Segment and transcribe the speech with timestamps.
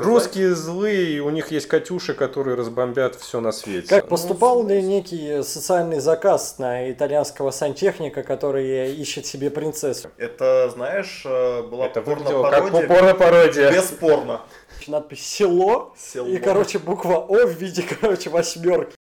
[0.00, 3.88] Русские злые, у них есть Катюши, которые разбомбят все на свете.
[3.88, 10.10] Как поступал ли некий социальный заказ на итальянского сантехника, который ищет себе принцессу?
[10.16, 12.88] Это, знаешь, э, была Это выглядело как порно-пародия.
[12.88, 13.72] порно-пародия.
[13.72, 14.42] Бесспорно.
[14.86, 16.28] Надпись село, Село.
[16.28, 18.94] и, короче, буква О в виде, короче, восьмерки.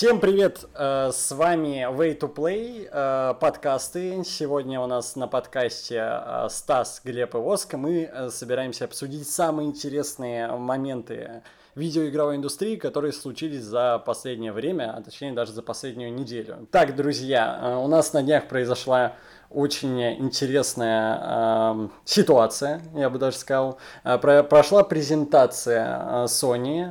[0.00, 0.64] Всем привет!
[0.76, 4.24] э, С вами Way to Play, э, подкасты.
[4.24, 7.76] Сегодня у нас на подкасте э, Стас, Глеб и Воска.
[7.76, 11.42] Мы собираемся обсудить самые интересные моменты
[11.74, 16.66] видеоигровой индустрии, которые случились за последнее время, а точнее даже за последнюю неделю.
[16.70, 19.16] Так, друзья, у нас на днях произошла
[19.50, 23.78] очень интересная э, ситуация, я бы даже сказал.
[24.04, 26.86] Э, про- прошла презентация э, Sony,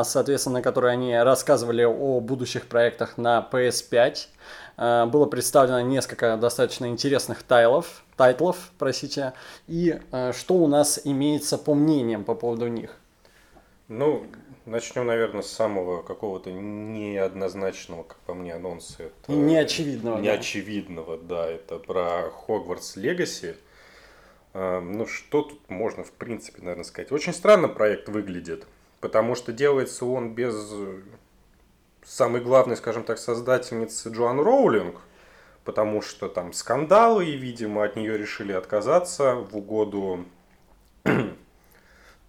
[0.00, 4.16] э, соответственно, на которой они рассказывали о будущих проектах на PS5.
[4.76, 9.32] Э, было представлено несколько достаточно интересных тайлов, тайтлов, простите,
[9.66, 12.96] и э, что у нас имеется по мнениям по поводу них.
[13.88, 14.26] Ну,
[14.66, 19.04] начнем, наверное, с самого какого-то неоднозначного, как по мне, анонса.
[19.04, 20.22] Это Неочевидного, да.
[20.22, 21.48] Неочевидного, да.
[21.48, 23.56] Это про Хогвартс Легаси.
[24.52, 27.12] Ну, что тут можно, в принципе, наверное, сказать?
[27.12, 28.66] Очень странно проект выглядит,
[29.00, 30.72] потому что делается он без
[32.04, 35.00] самой главной, скажем так, создательницы Джоан Роулинг,
[35.64, 40.24] потому что там скандалы, и, видимо, от нее решили отказаться в угоду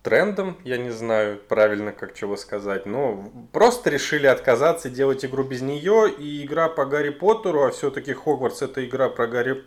[0.07, 5.61] трендом, я не знаю правильно, как чего сказать, но просто решили отказаться делать игру без
[5.61, 9.65] нее, и игра по Гарри Поттеру, а все-таки Хогвартс это игра про Гарри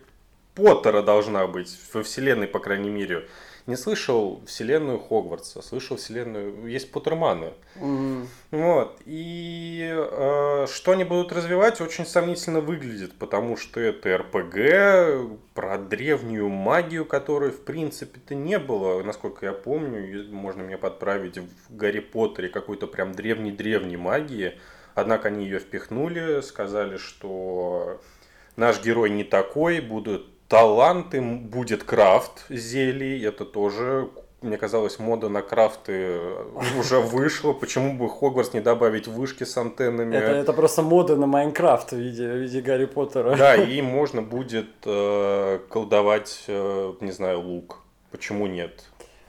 [0.54, 3.28] Поттера должна быть, во вселенной, по крайней мере.
[3.66, 7.52] Не слышал вселенную Хогвартса, слышал вселенную, есть Поттерманы.
[7.76, 9.00] М, Вот.
[9.04, 16.48] И э, что они будут развивать, очень сомнительно выглядит, потому что это РПГ про древнюю
[16.48, 22.48] магию, которой в принципе-то не было, насколько я помню, можно меня подправить в Гарри Поттере
[22.48, 24.58] какой-то прям древней-древней магии.
[24.94, 28.00] Однако они ее впихнули, сказали, что
[28.56, 34.10] наш герой не такой, будут таланты, будет крафт зелий, это тоже
[34.42, 36.18] мне казалось, мода на крафты
[36.78, 37.52] уже вышла.
[37.52, 40.16] Почему бы Хогвартс не добавить вышки с антеннами?
[40.16, 43.36] Это, это просто мода на Майнкрафт в виде, в виде Гарри Поттера.
[43.36, 47.80] Да, и можно будет э, колдовать, э, не знаю, лук.
[48.10, 48.82] Почему нет?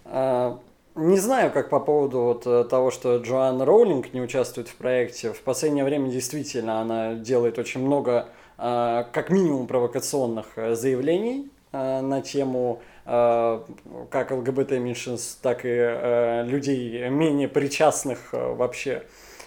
[0.05, 0.59] А,
[0.95, 5.33] Не знаю, как по поводу вот э, того, что Джоан Роулинг не участвует в проекте.
[5.33, 12.21] В последнее время действительно она делает очень много, как минимум, провокационных э, заявлений а, на
[12.21, 19.03] тему как ЛГБТ меньшинств, так и э, людей менее причастных э, вообще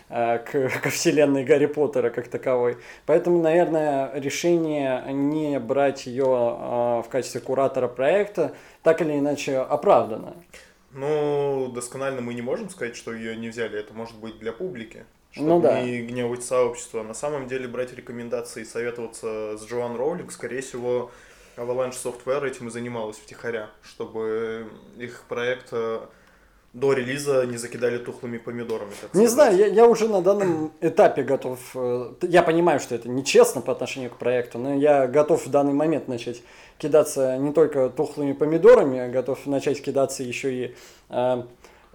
[0.08, 2.78] э, к, ко вселенной Гарри Поттера как таковой.
[3.06, 10.34] Поэтому, наверное, решение не брать ее в качестве куратора проекта так или иначе оправдано.
[10.92, 13.78] Ну, досконально мы не можем сказать, что ее не взяли.
[13.78, 15.04] Это может быть для публики.
[15.34, 15.82] Чтобы Ну да.
[15.82, 17.02] не гневать сообщество.
[17.02, 21.10] На самом деле брать рекомендации и советоваться с Джоан Роулинг, скорее всего,
[21.56, 26.00] Avalanche Software этим и занималась втихаря, чтобы их проект э,
[26.72, 28.90] до релиза не закидали тухлыми помидорами.
[29.00, 29.54] Так Не сказать.
[29.54, 31.58] знаю, я, я уже на данном этапе готов.
[31.74, 35.72] э, Я понимаю, что это нечестно по отношению к проекту, но я готов в данный
[35.74, 36.42] момент начать
[36.78, 40.74] кидаться не только тухлыми помидорами, а готов начать кидаться еще и
[41.10, 41.42] э,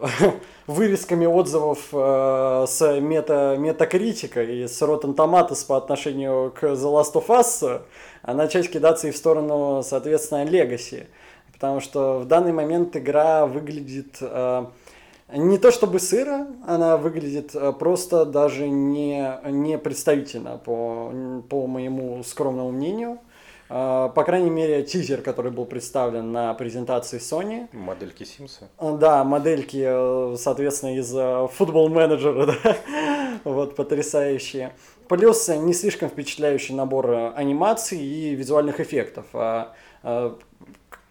[0.68, 7.14] вырезками отзывов э, с мета, метакритика и с Rotten Tomatoes по отношению к The Last
[7.14, 7.82] of Us,
[8.22, 11.08] а начать кидаться и в сторону, соответственно, Legacy.
[11.54, 14.66] Потому что в данный момент игра выглядит э,
[15.32, 21.14] не то чтобы сыро, она выглядит э, просто даже не, не представительно, по,
[21.50, 23.20] по моему скромному мнению.
[23.70, 28.70] Э, По крайней мере, тизер, который был представлен на презентации Sony, Модельки Симса?
[28.80, 31.12] Э, Да, модельки, э, соответственно, из
[31.54, 32.78] футбол менеджера, да,
[33.44, 34.74] вот, потрясающие.
[35.08, 39.26] Плюс э, не слишком впечатляющий набор э, анимаций и визуальных эффектов.
[39.34, 39.74] А,
[40.04, 40.32] э,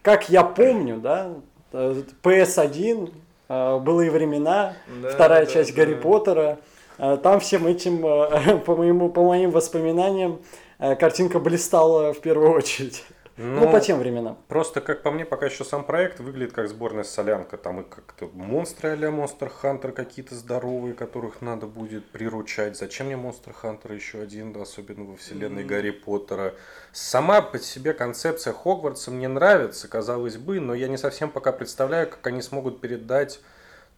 [0.02, 1.30] Как я помню, да,
[1.72, 3.12] э, PS1,
[3.48, 5.84] э, былые времена, Да, вторая да, часть да.
[5.84, 6.58] Гарри Поттера,
[6.98, 12.52] э, там всем этим, э, по, моему, по моим воспоминаниям, э, картинка блистала в первую
[12.52, 13.04] очередь.
[13.40, 14.36] Ну, по тем временам.
[14.48, 17.56] Просто, как по мне, пока еще сам проект выглядит как сборная солянка.
[17.56, 22.76] Там и как-то монстры а-ля Monster Hunter какие-то здоровые, которых надо будет приручать.
[22.76, 26.54] Зачем мне Monster Hunter еще один, да, особенно во вселенной Гарри Поттера?
[26.90, 32.10] Сама по себе концепция Хогвартса мне нравится, казалось бы, но я не совсем пока представляю,
[32.10, 33.40] как они смогут передать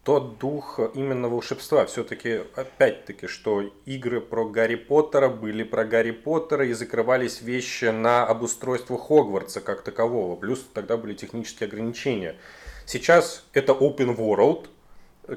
[0.05, 1.85] тот дух именно волшебства.
[1.87, 8.27] Все-таки, опять-таки, что игры про Гарри Поттера были про Гарри Поттера и закрывались вещи на
[8.27, 10.37] обустройство Хогвартса как такового.
[10.37, 12.37] Плюс тогда были технические ограничения.
[12.87, 14.69] Сейчас это open world,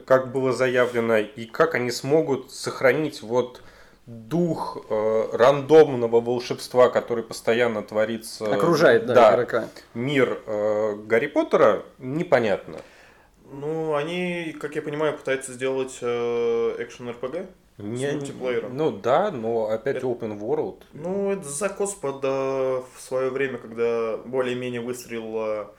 [0.05, 3.61] как было заявлено, и как они смогут сохранить вот
[4.05, 8.53] дух э, рандомного волшебства, который постоянно творится.
[8.53, 9.67] Окружает, да, да игрока.
[9.93, 12.79] Мир э, Гарри Поттера, непонятно.
[13.53, 17.47] Ну, они, как я понимаю, пытаются сделать э, экшен RPG
[17.77, 18.75] не, с мультиплеером.
[18.75, 20.81] Ну да, но опять это, open world.
[20.93, 25.73] Ну, это закос под в свое время, когда более-менее выстрелила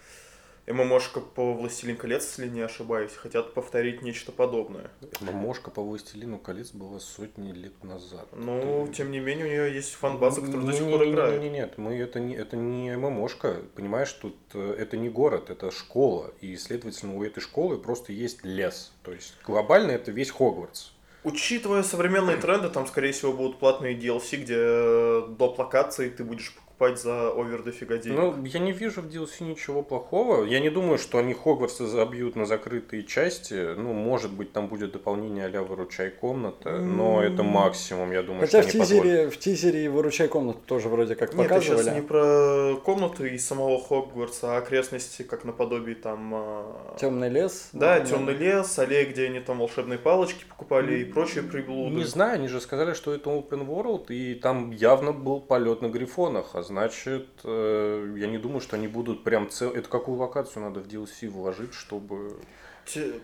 [0.66, 4.90] ММОшка по Властелин колец, если не ошибаюсь, хотят повторить нечто подобное.
[5.20, 8.28] ММОшка по Властелину колец была сотни лет назад.
[8.32, 8.94] Ну, Ты...
[8.94, 11.43] тем не менее, у нее есть фан-база, которая до сих пор играет.
[11.43, 15.70] Нет, нет, мы это не, это не ММОшка, понимаешь, тут э, это не город, это
[15.70, 18.93] школа, и, следовательно, у этой школы просто есть лес.
[19.02, 20.93] То есть, глобально это весь Хогвартс.
[21.25, 26.55] Учитывая современные тренды, там, скорее всего, будут платные DLC, где э, до локации ты будешь
[26.84, 28.19] покупать за овер дофига денег.
[28.19, 30.44] Ну, я не вижу в DLC ничего плохого.
[30.44, 33.75] Я не думаю, что они Хогвартсы забьют на закрытые части.
[33.76, 38.62] Ну, может быть, там будет дополнение а-ля выручай комната, но это максимум, я думаю, Хотя
[38.62, 41.76] что в тизере, в тизере выручай комнату тоже вроде как Нет, показывали.
[41.76, 46.32] Нет, сейчас не про комнату и самого Хогвартса, а окрестности, как наподобие там...
[46.34, 47.70] А, темный лес?
[47.72, 51.96] Да, ну, темный лес, аллея, где они там волшебные палочки покупали и прочие приблуды.
[51.96, 55.88] Не знаю, они же сказали, что это open world, и там явно был полет на
[55.88, 59.71] грифонах, а значит, э, я не думаю, что они будут прям цел...
[59.71, 62.37] Это какую локацию надо в DLC вложить, чтобы...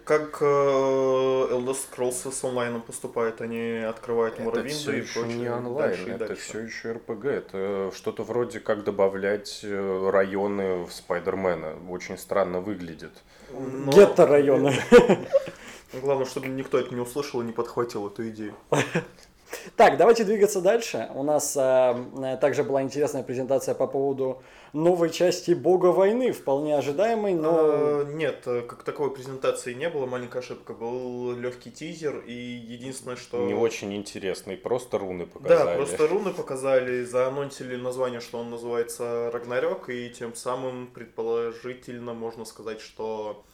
[0.04, 5.34] Как э, Elder Scrolls с онлайном поступает, они открывают Morrowind и прочее.
[5.34, 6.42] не онлайн, дальше это дальше.
[6.42, 7.28] все еще RPG.
[7.28, 11.74] Это что-то вроде как добавлять э, районы в Спайдермена.
[11.90, 13.12] Очень странно выглядит.
[13.50, 13.90] Но...
[13.92, 14.74] Гетто районы.
[15.92, 18.54] Главное, чтобы никто это не услышал и не подхватил эту идею.
[19.76, 21.08] Так, давайте двигаться дальше.
[21.14, 24.42] У нас э, также была интересная презентация по поводу
[24.72, 27.50] новой части Бога войны, вполне ожидаемой, но...
[27.56, 30.74] А, нет, э, как таковой презентации не было, маленькая ошибка.
[30.74, 33.46] Был легкий тизер, и единственное, что...
[33.46, 35.70] Не очень интересный, просто руны показали.
[35.70, 42.44] Да, просто руны показали, заанонсили название, что он называется Рагнарёк, и тем самым, предположительно, можно
[42.44, 43.44] сказать, что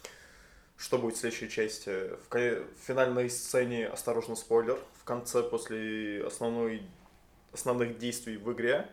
[0.77, 1.91] что будет в следующей части.
[2.31, 6.83] В финальной сцене, осторожно, спойлер, в конце, после основной,
[7.53, 8.87] основных действий в игре,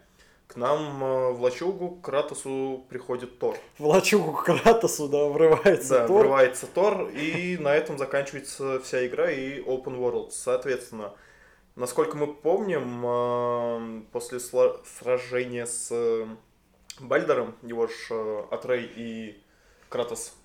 [0.48, 3.58] к нам э, в лачугу к Кратосу приходит Тор.
[3.78, 6.20] В лачугу к Кратосу, да, врывается да, Тор.
[6.20, 10.32] врывается Тор, и на этом заканчивается вся игра и Open World.
[10.32, 11.14] Соответственно,
[11.76, 16.28] насколько мы помним, э, после сражения с э,
[17.00, 19.44] Бальдером, его же Атрей и
[19.90, 20.36] Кратос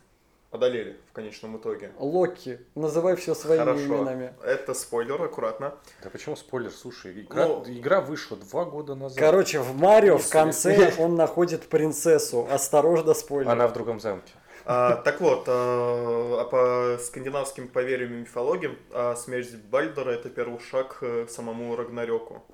[0.50, 1.92] одолели в конечном итоге.
[1.98, 3.84] Локи, называй все своими Хорошо.
[3.84, 4.34] именами.
[4.44, 5.74] Это спойлер, аккуратно.
[6.02, 6.70] Да почему спойлер?
[6.70, 9.18] Слушай, игра, ну, игра вышла два года назад.
[9.18, 12.46] Короче, в Марио в конце он находит принцессу.
[12.50, 13.50] Осторожно, спойлер.
[13.50, 14.32] Она в другом замке.
[14.64, 20.60] А, так вот, а, а по скандинавским поверьям и мифологиям, а смерть Бальдера это первый
[20.60, 22.44] шаг к самому Рагнарёку.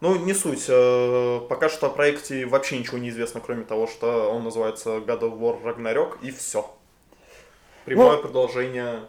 [0.00, 0.66] Ну, не суть.
[0.68, 5.20] Э, пока что о проекте вообще ничего не известно, кроме того, что он называется God
[5.20, 6.70] of War Ragnarok, и все.
[7.84, 9.00] Прямое ну, продолжение.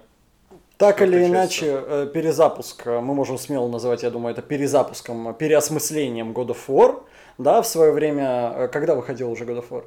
[0.77, 1.65] Так или иначе.
[1.67, 7.03] Э, перезапуск, э, мы можем смело называть, я думаю, это перезапуском, переосмыслением God of War.
[7.38, 9.84] Да, в свое время, э, когда выходил уже God of War?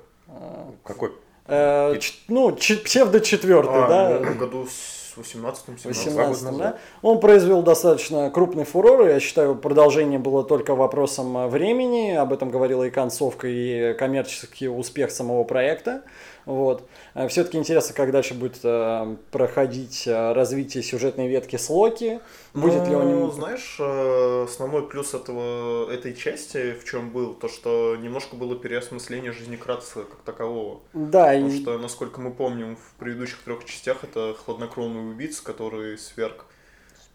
[0.84, 1.12] Какой?
[1.46, 4.20] Э, ну, ч, псевдо четвертый, а, да?
[4.20, 6.78] Ну, году в 18-м, 18 да?
[7.02, 12.84] Он произвел достаточно крупный фурор, я считаю, продолжение было только вопросом времени, об этом говорила
[12.84, 16.02] и концовка, и коммерческий успех самого проекта.
[16.48, 16.88] Вот.
[17.12, 22.20] Э, Все-таки интересно, как дальше будет э, проходить э, развитие сюжетной ветки с Локи.
[22.54, 23.10] Будет ну, ли он...
[23.10, 27.34] Ну, знаешь, основной плюс этого, этой части в чем был?
[27.34, 30.80] То, что немножко было переосмысление жизни Кратца как такового.
[30.94, 31.26] Да.
[31.26, 31.60] Потому и...
[31.60, 36.46] что, насколько мы помним, в предыдущих трех частях это хладнокровный убийца, который сверг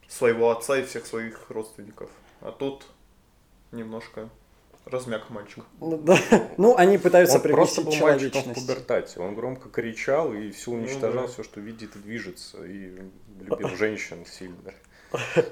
[0.08, 2.12] своего отца и всех своих родственников.
[2.40, 2.86] А тут
[3.72, 4.30] немножко
[4.86, 5.64] размяк мальчик.
[5.80, 6.18] Ну, да.
[6.58, 9.20] ну они пытаются он просто был мальчиком в пубертате.
[9.20, 11.34] Он громко кричал и все уничтожал, ну, да.
[11.34, 12.64] все, что видит и движется.
[12.66, 13.00] И
[13.40, 14.74] любил женщин сильно.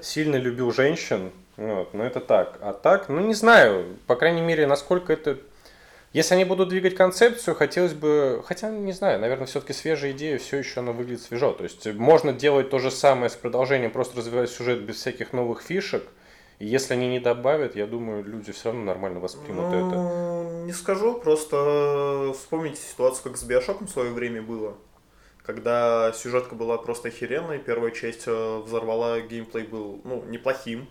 [0.00, 1.32] Сильно любил женщин.
[1.56, 2.58] Вот, но это так.
[2.60, 5.38] А так, ну не знаю, по крайней мере, насколько это...
[6.12, 8.42] Если они будут двигать концепцию, хотелось бы...
[8.44, 11.52] Хотя, не знаю, наверное, все-таки свежая идея, все еще она выглядит свежо.
[11.52, 15.62] То есть можно делать то же самое с продолжением, просто развивать сюжет без всяких новых
[15.62, 16.04] фишек–
[16.62, 20.64] и если они не добавят, я думаю, люди все равно нормально воспримут ну, это.
[20.64, 24.76] Не скажу, просто вспомните ситуацию, как с Биошоком в свое время было.
[25.42, 30.88] когда сюжетка была просто охеренной, первая часть э, взорвала, геймплей был, ну, неплохим,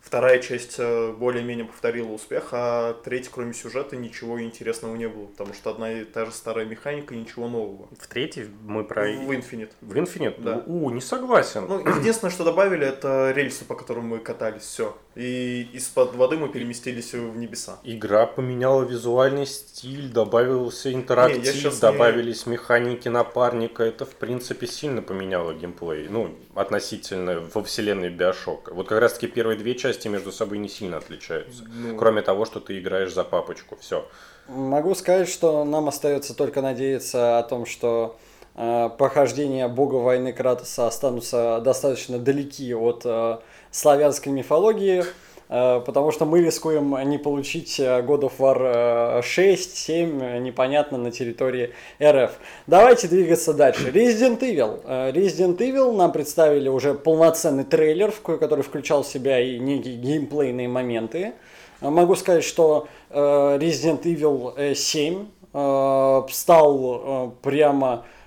[0.00, 5.52] Вторая часть э, более-менее повторила успех, а третья, кроме сюжета, ничего интересного не было, потому
[5.54, 7.88] что одна и та же старая механика ничего нового.
[7.98, 9.02] В третьей мы про...
[9.02, 9.72] В Infinite.
[9.80, 10.40] В Infinite?
[10.42, 10.62] Да.
[10.66, 11.66] У, не согласен.
[11.68, 14.96] Ну, единственное, что добавили, это рельсы, по которым мы катались, все.
[15.16, 17.78] И из-под воды мы переместились в небеса.
[17.82, 23.82] Игра поменяла визуальный стиль, добавился интерактив, Не, щас не- добавились механики напарника.
[23.82, 26.08] Это, в принципе, сильно поменяло геймплей.
[26.08, 28.70] Ну, относительно во вселенной Биошок.
[28.72, 31.64] Вот как раз-таки первые две части между собой не сильно отличаются.
[31.66, 33.76] Ну, Кроме того, что ты играешь за папочку.
[33.80, 34.06] Все.
[34.46, 38.16] Могу сказать, что нам остается только надеяться о том, что
[38.54, 43.38] похождения бога войны Кратоса останутся достаточно далеки от э,
[43.70, 45.04] славянской мифологии,
[45.48, 50.38] э, потому что мы рискуем не получить э, God of War э, 6, 7, э,
[50.38, 52.32] непонятно, на территории РФ.
[52.66, 53.88] Давайте двигаться дальше.
[53.90, 54.80] Resident Evil.
[54.84, 60.68] Э, Resident Evil нам представили уже полноценный трейлер, который включал в себя и некие геймплейные
[60.68, 61.34] моменты.
[61.80, 63.18] Э, Могу сказать, что э,
[63.60, 68.19] Resident Evil э, 7 э, стал э, прямо э,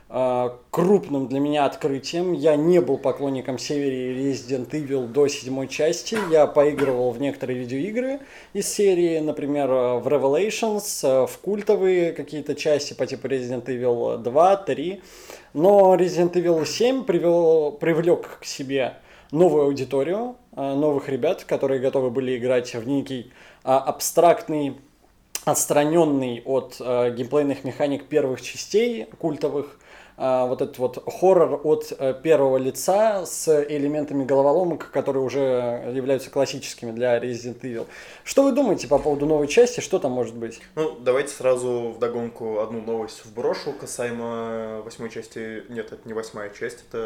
[0.70, 2.34] крупным для меня открытием.
[2.34, 6.16] Я не был поклонником серии Resident Evil до седьмой части.
[6.30, 8.20] Я поигрывал в некоторые видеоигры
[8.54, 14.18] из серии, например, э, в Revelations, э, в культовые какие-то части по типу Resident Evil
[14.20, 15.02] 2, 3.
[15.56, 18.98] Но Resident Evil 7 привел, привлек к себе
[19.32, 23.32] новую аудиторию, э, новых ребят, которые готовы были играть в некий
[23.64, 24.76] абстрактный,
[25.46, 29.80] отстраненный от э, геймплейных механик первых частей культовых,
[30.18, 36.92] вот этот вот хоррор от э, первого лица с элементами головоломок, которые уже являются классическими
[36.92, 37.88] для Resident Evil.
[38.24, 39.80] Что вы думаете по поводу новой части?
[39.80, 40.62] Что там может быть?
[40.76, 45.64] Ну, давайте сразу вдогонку одну новость вброшу касаемо восьмой части.
[45.70, 46.98] Нет, это не восьмая часть, это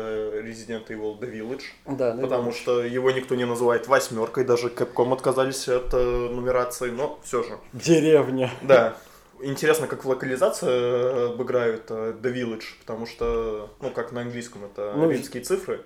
[0.43, 1.63] Resident Evil The Village.
[1.85, 6.89] Да, да, Потому что его никто не называет восьмеркой, даже Capcom отказались от э, нумерации,
[6.89, 7.57] но все же.
[7.73, 8.51] Деревня.
[8.61, 8.97] Да.
[9.41, 14.65] Интересно, как в локализации э, обыграют э, The Village, потому что, ну, как на английском,
[14.65, 15.81] это Ну, римские цифры.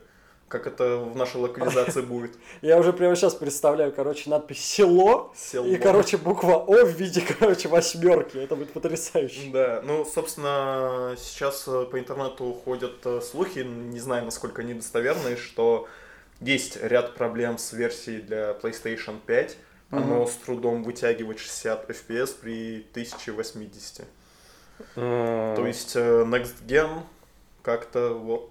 [0.48, 2.32] Как это в нашей локализации будет?
[2.62, 5.66] Я уже прямо сейчас представляю, короче, надпись село Село.
[5.66, 8.38] и, короче, буква О в виде, короче, восьмерки.
[8.38, 9.50] Это будет потрясающе.
[9.52, 15.88] Да, ну, собственно, сейчас э, по интернету ходят слухи, не знаю, насколько они достоверные, что
[16.42, 19.58] есть ряд проблем с версией для PlayStation 5.
[19.92, 24.06] Оно с трудом вытягивает 60 FPS при 1080.
[24.96, 27.02] То есть э, Next Gen
[27.62, 28.50] как-то вот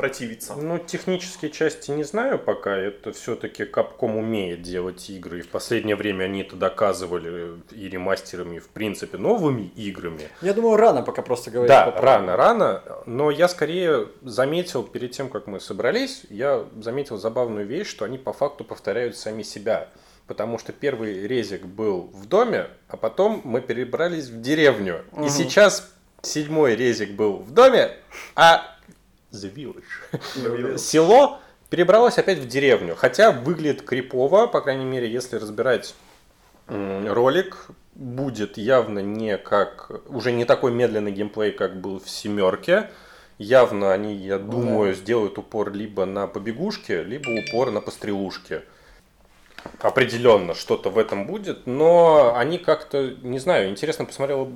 [0.00, 0.54] противится.
[0.54, 2.74] Ну, технические части не знаю пока.
[2.74, 5.40] Это все-таки Capcom умеет делать игры.
[5.40, 10.30] И в последнее время они это доказывали и ремастерами, и в принципе новыми играми.
[10.40, 11.68] Я думаю, рано пока просто говорить.
[11.68, 12.06] Да, по поводу.
[12.06, 12.82] рано, рано.
[13.04, 18.16] Но я скорее заметил перед тем, как мы собрались, я заметил забавную вещь, что они
[18.16, 19.90] по факту повторяют сами себя.
[20.30, 25.02] Потому что первый резик был в доме, а потом мы перебрались в деревню.
[25.24, 27.96] И сейчас седьмой резик был в доме,
[28.36, 28.62] а
[29.32, 30.78] The Village.
[30.78, 32.94] Село перебралось опять в деревню.
[32.94, 35.96] Хотя выглядит крипово, по крайней мере, если разбирать
[36.68, 39.90] ролик, будет явно не как...
[40.06, 42.88] Уже не такой медленный геймплей, как был в семерке.
[43.38, 48.62] Явно они, я думаю, сделают упор либо на побегушке, либо упор на пострелушке.
[49.80, 54.50] Определенно что-то в этом будет, но они как-то, не знаю, интересно посмотрело,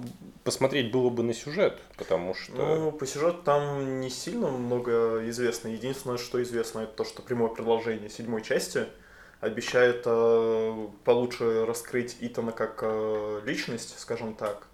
[0.44, 2.52] посмотреть было бы на сюжет, потому что...
[2.54, 5.68] Ну, по сюжету там не сильно много известно.
[5.68, 8.86] Единственное, что известно, это то, что прямое продолжение седьмой части
[9.40, 14.66] обещает э, получше раскрыть Итана как э, личность, скажем так.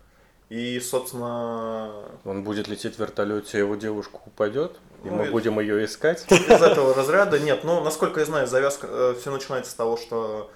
[0.49, 5.59] И, собственно, Он будет лететь в вертолете, его девушка упадет, и Ну, мы это- будем
[5.61, 6.25] ее искать.
[6.31, 7.65] из этого разряда нет.
[7.65, 10.51] Ну, насколько я знаю, завязка все начинается с того, что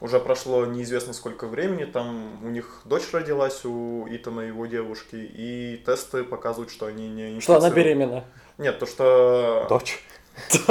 [0.00, 5.16] уже прошло неизвестно сколько времени, там у них дочь родилась, у Итана и его девушки,
[5.16, 8.24] и тесты показывают, что они не Что она беременна.
[8.58, 9.66] Нет, то что...
[9.68, 10.02] Дочь.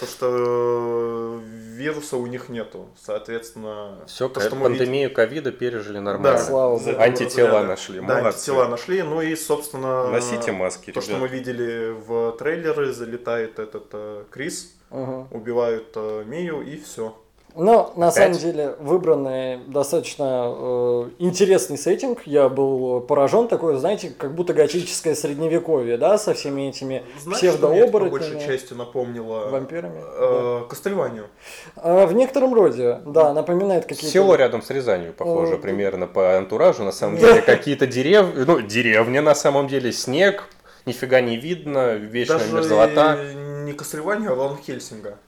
[0.00, 1.40] То, что
[1.74, 2.88] вируса у них нету.
[3.00, 6.38] Соответственно, Все, то, что мы видим- пандемию ковида пережили Да, нормально.
[6.38, 7.00] Слава из богу.
[7.00, 8.48] Антитела нашли, Да, молодцы.
[8.50, 9.02] антитела нашли.
[9.02, 11.22] Ну и, собственно, Носите маски, то, что ребят.
[11.22, 15.28] мы видели в трейлере, залетает этот э, Крис, Мгм.
[15.32, 17.16] убивают э, Мию и все.
[17.58, 18.14] Но на Опять?
[18.14, 22.20] самом деле выбранный достаточно э, интересный сеттинг.
[22.24, 27.68] Я был поражен такой, знаете, как будто готическое средневековье, да, со всеми этими Знаешь, что
[27.68, 30.00] мне это по большей псевдооборотнями, части напомнило вампирами.
[30.00, 31.26] э, Кастельванию.
[31.74, 34.06] А, в некотором роде, да, напоминает какие-то...
[34.06, 36.84] Село рядом с Рязанью похоже Э, примерно по антуражу.
[36.84, 40.48] На самом деле какие-то деревни, ну, деревня на самом деле, снег,
[40.86, 43.18] нифига не видно, вечная Даже мерзлота.
[43.64, 45.18] не Кастлвания, а Ван Хельсинга.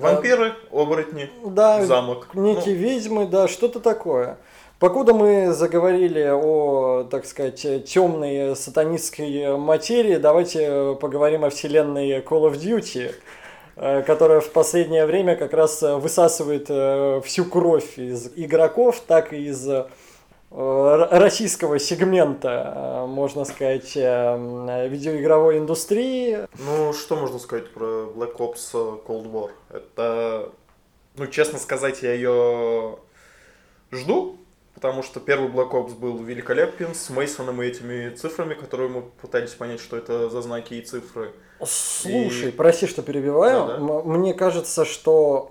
[0.00, 2.28] Вампиры, оборотни, Да, замок.
[2.34, 4.38] некие Ну, ведьмы, да, что-то такое.
[4.78, 12.54] Покуда мы заговорили о, так сказать, темной сатанистской материи, давайте поговорим о вселенной Call of
[12.54, 13.12] Duty,
[13.74, 19.46] э, которая в последнее время как раз высасывает э, всю кровь из игроков, так и
[19.46, 19.68] из
[20.50, 26.48] российского сегмента, э, можно сказать, э, видеоигровой индустрии.
[26.58, 29.50] Ну, что можно сказать про Black Ops э, Cold War?
[29.68, 30.52] Это,
[31.16, 32.98] ну, честно сказать, я ее
[33.90, 34.38] жду,
[34.74, 39.52] потому что первый Black Ops был великолепен, с Мейсоном и этими цифрами, которые мы пытались
[39.52, 41.32] понять, что это за знаки и цифры.
[41.64, 43.66] Слушай, И- прости, что перебиваю.
[43.66, 43.74] Да-да.
[43.78, 45.48] М- Мне кажется, что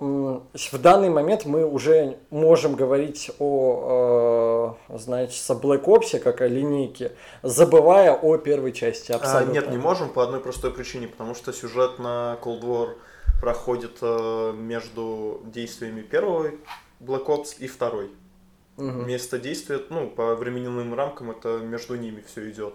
[0.52, 7.12] в данный момент мы уже можем говорить о, э, значит, Black Ops как о линейке,
[7.42, 9.12] забывая о первой части.
[9.12, 9.52] А, Абсолютно.
[9.52, 12.88] нет, не можем по одной простой причине, потому что сюжет на Cold War
[13.40, 16.58] проходит э, между действиями первой
[17.00, 18.10] Black Ops и второй.
[18.78, 19.06] Мгм.
[19.08, 22.74] Место действия, ну, по временным рамкам это между ними все идет.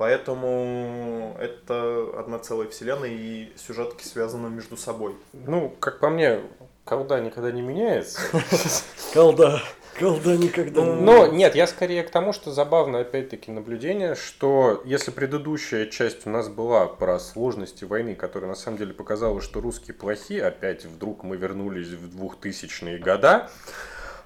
[0.00, 5.14] Поэтому это одна целая вселенная, и сюжетки связаны между собой.
[5.34, 6.40] Ну, как по мне,
[6.86, 8.18] колда никогда не меняется.
[9.12, 9.60] Колда.
[9.98, 15.10] Колда никогда не Но нет, я скорее к тому, что забавно опять-таки наблюдение, что если
[15.10, 19.92] предыдущая часть у нас была про сложности войны, которая на самом деле показала, что русские
[19.92, 23.50] плохи, опять вдруг мы вернулись в 2000-е года,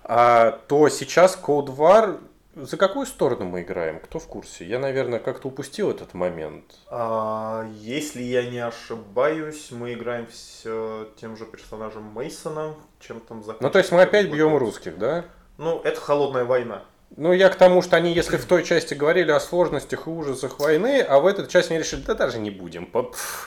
[0.05, 2.21] а, то сейчас Cold War
[2.57, 4.01] за какую сторону мы играем?
[4.01, 4.65] Кто в курсе?
[4.65, 6.65] Я, наверное, как-то упустил этот момент.
[6.89, 10.27] А, если я не ошибаюсь, мы играем
[10.65, 15.25] э, тем же персонажем Мейсоном, чем там Ну, то есть мы опять бьем русских, да?
[15.59, 16.83] Ну, это холодная война.
[17.17, 20.59] Ну, я к тому, что они, если в той части говорили о сложностях и ужасах
[20.59, 23.13] войны, а в этой части они решили, да даже не будем, Ну.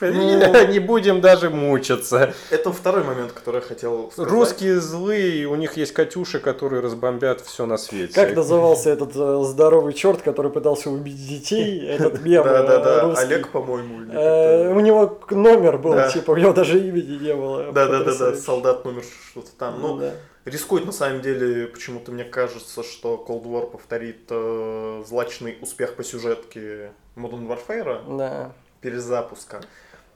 [0.68, 2.32] не будем даже мучиться.
[2.50, 4.30] Это второй момент, который я хотел сказать.
[4.32, 8.14] Русские злые, у них есть Катюши, которые разбомбят все на свете.
[8.14, 11.86] Как назывался этот э, здоровый черт, который пытался убить детей?
[11.88, 13.00] Этот мем Да, да, э, да.
[13.02, 13.24] русский.
[13.26, 14.72] Олег, по-моему, Э.
[14.72, 17.72] У него номер был, типа, у него даже имени не было.
[17.72, 18.40] Да, да, да, да, Потрясающе.
[18.40, 19.80] солдат номер что-то там.
[19.80, 20.12] Ну, Да.
[20.48, 26.04] Рискует на самом деле, почему-то мне кажется, что Cold War повторит э, злачный успех по
[26.04, 28.52] сюжетке Modern Warfare, Да.
[28.80, 29.60] перезапуска.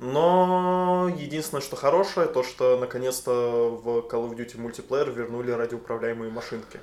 [0.02, 3.30] Но единственное, что хорошее, то что наконец-то
[3.82, 6.80] в Call of Duty мультиплеер вернули радиоуправляемые машинки.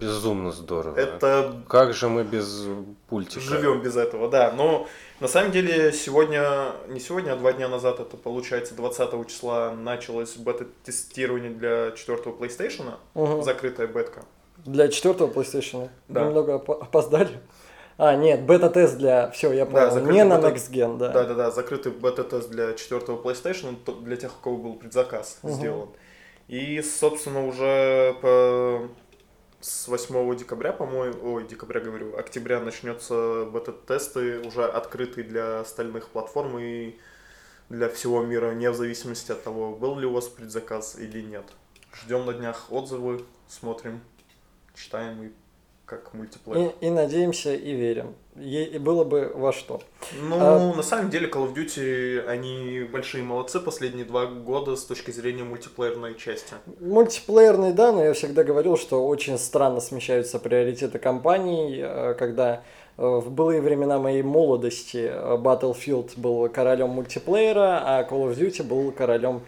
[0.00, 0.96] Безумно здорово.
[0.96, 2.66] Это Как же мы без
[3.08, 3.40] пультика?
[3.40, 4.52] живем без этого, да.
[4.52, 4.86] Но
[5.18, 10.36] на самом деле сегодня, не сегодня, а два дня назад, это получается 20 числа началось
[10.36, 13.42] бета-тестирование для четвертого PlayStation, Мгм.
[13.42, 14.22] закрытая бетка.
[14.64, 15.88] Для четвертого PlayStation.
[16.06, 16.26] Да.
[16.26, 17.40] Немного опо- опоздали.
[17.98, 19.30] А, нет, бета-тест для...
[19.30, 19.90] Все, я понял.
[19.90, 21.08] закрытый Не на бета- Next Gen, да.
[21.08, 25.52] Да-да-да, закрытый бета-тест для четвертого PlayStation, для тех, у кого был предзаказ Мгм.
[25.54, 25.88] сделан.
[26.48, 28.88] И, собственно, уже по...
[29.60, 36.58] с 8 декабря, по-моему, ой, декабря говорю, октября начнется бета-тесты, уже открытые для остальных платформ
[36.58, 36.96] и
[37.68, 41.44] для всего мира, не в зависимости от того, был ли у вас предзаказ или нет.
[41.94, 44.00] Ждем на днях отзывы, смотрим,
[44.74, 45.32] читаем и
[45.98, 46.72] как мультиплеер.
[46.80, 48.14] И, и надеемся, и верим.
[48.36, 49.82] Е- и было бы во что.
[50.22, 54.84] Ну, А- на самом деле, Call of Duty, они большие молодцы последние два года с
[54.84, 56.54] точки зрения мультиплеерной части.
[56.80, 62.62] Мультиплеерный, да, но я всегда говорил, что очень странно смещаются приоритеты компаний, э, когда
[62.96, 68.62] э, в былые времена моей молодости э, Battlefield был королем мультиплеера, а Call of Duty
[68.62, 69.42] был королем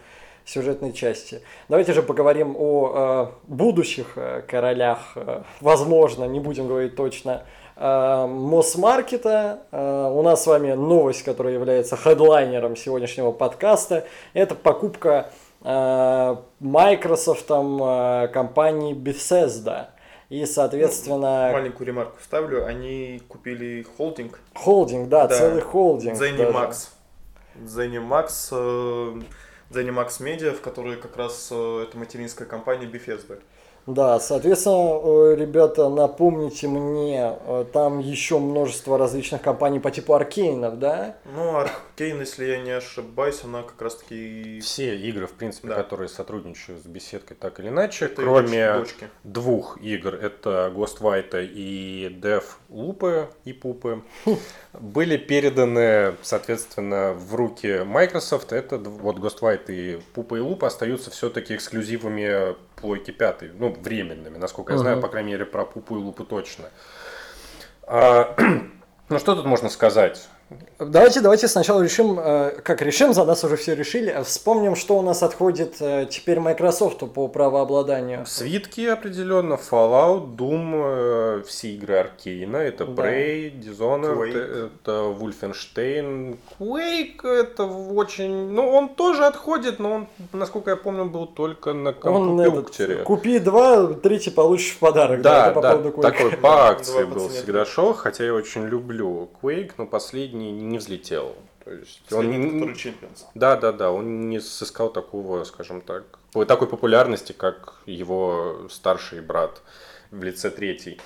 [0.45, 1.41] сюжетной части.
[1.69, 7.45] Давайте же поговорим о э, будущих э, королях, э, возможно, не будем говорить точно,
[7.77, 9.61] э, Мосмаркета.
[9.73, 14.05] Э, у нас с вами новость, которая является хедлайнером сегодняшнего подкаста.
[14.35, 15.31] Это покупка
[15.63, 19.87] э, Microsoft компании Bethesda.
[20.31, 22.67] И, соответственно, Маленькую ремарку вставлю.
[22.67, 25.37] Они купили холдинг холдинг, да, Да.
[25.37, 26.19] целый холдинг.
[26.19, 26.33] даже.
[27.65, 29.25] Zenimax.
[29.75, 33.41] Zenimax, Media, в которой как раз э, это материнская компания Bethesda.
[33.87, 40.79] Да, соответственно, э, ребята, напомните мне, э, там еще множество различных компаний по типу Аркейнов,
[40.79, 41.17] да?
[41.27, 44.61] Ну, Arkane, если я не ошибаюсь, она как раз таки...
[44.61, 45.75] Все игры, в принципе, Да.
[45.75, 49.09] которые сотрудничают с беседкой так или иначе, Это кроме дочки.
[49.23, 54.03] двух игр, это Ghostwire и Dev Лупы и Пупы,
[54.81, 58.53] были переданы, соответственно, в руки Microsoft.
[58.53, 64.73] Это вот Ghostwire и Пупа и Лупа остаются все-таки эксклюзивами плойки пятой, ну, временными, насколько
[64.73, 65.03] я знаю, Мгм.
[65.03, 66.67] по крайней мере, про Пупу и Лупу точно.
[67.87, 68.35] А,
[69.09, 70.29] ну, что тут можно сказать?
[70.79, 74.15] Давайте, давайте сначала решим, э, как решим, за нас уже все решили.
[74.25, 78.27] Вспомним, что у нас отходит э, теперь Microsoft по правообладанию.
[78.27, 83.03] Свитки определенно, Fallout, Doom, э, все игры Аркейна, это Да.
[83.05, 84.67] Prey, Dishonored, Quake.
[84.67, 91.27] это Wolfenstein, Quake, это очень, ну он тоже отходит, но он, насколько я помню, был
[91.27, 92.97] только на Он этот, компьютере.
[93.05, 95.23] купи два, третий получишь в подарок.
[95.23, 99.73] Да, это по да, такой по акции был всегда шел, хотя я очень люблю Quake,
[99.79, 101.35] но последний не взлетел.
[101.65, 103.25] То есть он Последний, не- который Champions.
[103.35, 106.05] Да, да, да, он не сыскал такого, скажем так,
[106.47, 109.63] такой популярности, как его старший брат
[110.11, 111.01] в лице третий.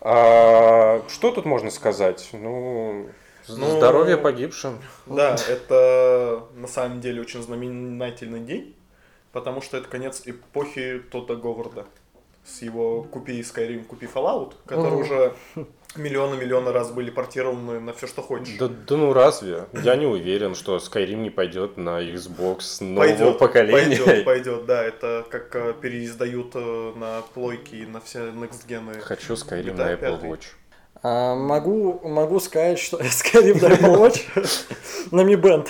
[0.00, 2.30] А, что тут можно сказать?
[2.32, 3.08] Ну,
[3.48, 4.80] Ну, здоровье погибшим.
[5.06, 8.74] Да, это на самом деле очень знаменательный день,
[9.32, 11.86] потому что это конец эпохи Тота Говарда
[12.44, 15.02] с его «Купи Skyrim, купи Fallout», которые Мгм.
[15.02, 15.34] уже
[15.96, 18.56] миллионы-миллионы раз были портированы на все, что хочешь.
[18.58, 19.66] Да, да ну разве?
[19.72, 23.96] Я не уверен, что Skyrim не пойдет на Xbox нового Пойдет, поколения.
[24.04, 28.84] пойдет, пойдет, да, это как э, переиздают э, на плойки и на все next gen
[28.84, 28.94] ы.
[29.00, 30.30] Хочу Skyrim GTA на Apple пятый.
[30.30, 30.44] Watch.
[31.02, 34.20] А, могу, могу сказать, что Skyrim на Apple Watch
[35.10, 35.68] на Mi Band.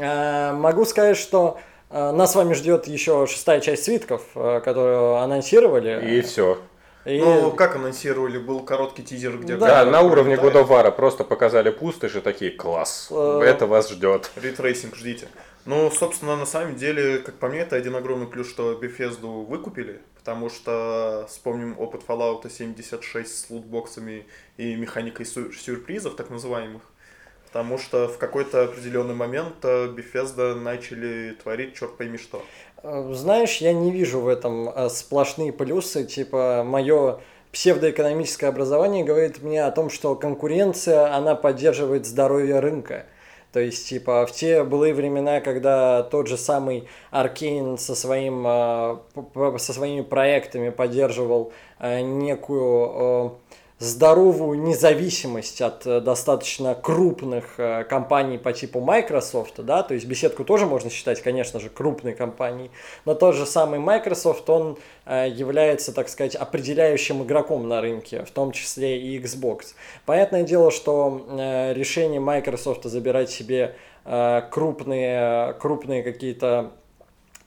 [0.00, 1.58] А, Могу сказать, что
[1.90, 6.16] а, нас с вами ждет еще шестая часть свитков, которую анонсировали.
[6.16, 6.58] И все.
[7.04, 9.56] И- Ну, как анонсировали, был короткий тизер, где...
[9.56, 13.40] Да, на уровне War просто показали пустошь и такие, класс, Э.
[13.44, 14.30] это вас ждет.
[14.36, 15.28] Ray tracing ждите.
[15.64, 20.00] Ну, собственно, на самом деле, как по мне, это один огромный плюс, что Bethesda выкупили,
[20.16, 26.82] потому что вспомним опыт Fallout 76 с лутбоксами и механикой сю- сюрпризов, так называемых.
[27.46, 32.42] Потому что в какой-то определенный момент э, Bethesda начали творить черт пойми что.
[32.82, 36.04] Э, Знаешь, я не вижу в этом э, сплошные плюсы.
[36.04, 37.20] Типа, мое
[37.52, 43.06] псевдоэкономическое образование говорит мне о том, что конкуренция, она поддерживает здоровье рынка.
[43.52, 48.96] То есть, типа, в те былые времена, когда тот же самый Аркейн со, своим, э,
[49.58, 53.38] со своими проектами поддерживал некую
[53.82, 60.44] здоровую независимость от э, достаточно крупных э, компаний по типу Microsoft, да, то есть беседку
[60.44, 62.70] тоже можно считать, конечно же, крупной компанией,
[63.04, 68.30] но тот же самый Microsoft, он э, является, так сказать, определяющим игроком на рынке, в
[68.30, 69.74] том числе и Xbox.
[70.06, 71.26] Понятное дело, что
[71.74, 73.74] решение Microsoft забирать себе
[74.50, 76.72] крупные, крупные какие-то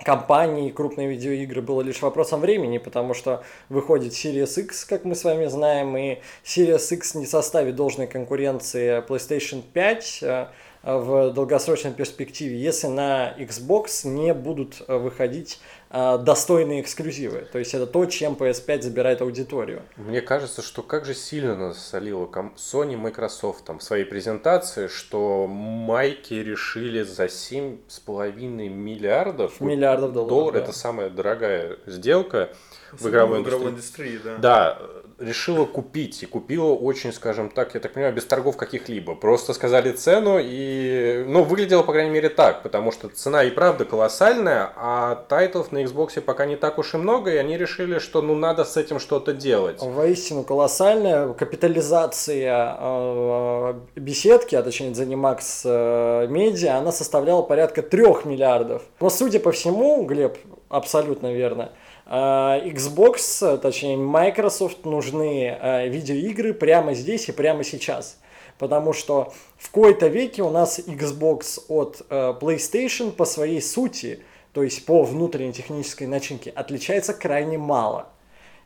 [0.04, 5.24] компании, крупные видеоигры было лишь вопросом времени, потому что выходит Series X, как мы с
[5.24, 10.48] вами знаем, и Series X не составит должной конкуренции PlayStation 5 э,
[10.86, 17.48] в долгосрочной перспективе, если на Xbox не будут э, выходить э, достойные эксклюзивы.
[17.52, 19.82] То есть это то, чем PS5 забирает аудиторию.
[19.98, 25.48] Мне кажется, что как же сильно нас солила Sony Microsoft там в своей презентации, что
[25.48, 30.30] майки решили за 7,5 миллиардов Миллиардов долларов.
[30.30, 30.60] долларов, да.
[30.62, 32.52] это самая дорогая сделка
[33.00, 34.16] в игровой игровой индустрии.
[34.16, 34.78] индустрии, да.
[34.78, 34.78] Да,
[35.20, 36.24] решила купить.
[36.24, 39.16] И купила очень, скажем так, я так понимаю, без торгов каких-либо.
[39.16, 41.24] Просто сказали цену и...
[41.28, 42.64] Ну, выглядело, по крайней мере, так.
[42.64, 46.98] Потому что цена и правда колоссальная, а тайтлов на Xbox пока не так уж и
[46.98, 49.82] много, и они решили, что ну надо с этим что-то делать.
[49.82, 58.84] Воистину колоссальная капитализация э, беседки, а точнее Zenimax э, Media, она составляла порядка 3 миллиардов.
[59.00, 60.38] Но судя по всему, Глеб,
[60.70, 68.20] абсолютно верно, э, Xbox, э, точнее Microsoft нужны э, видеоигры прямо здесь и прямо сейчас.
[68.58, 74.20] Потому что в кои-то веке у нас Xbox от э, PlayStation по своей сути,
[74.54, 78.08] то есть по внутренней технической начинке, отличается крайне мало.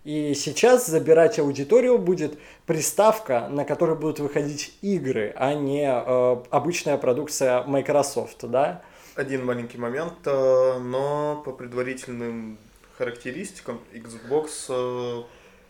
[0.03, 6.97] И сейчас забирать аудиторию будет приставка, на которой будут выходить игры, а не э, обычная
[6.97, 8.81] продукция Microsoft, да?
[9.15, 12.57] Один маленький момент, э, но по предварительным
[12.99, 15.23] характеристикам Xbox э,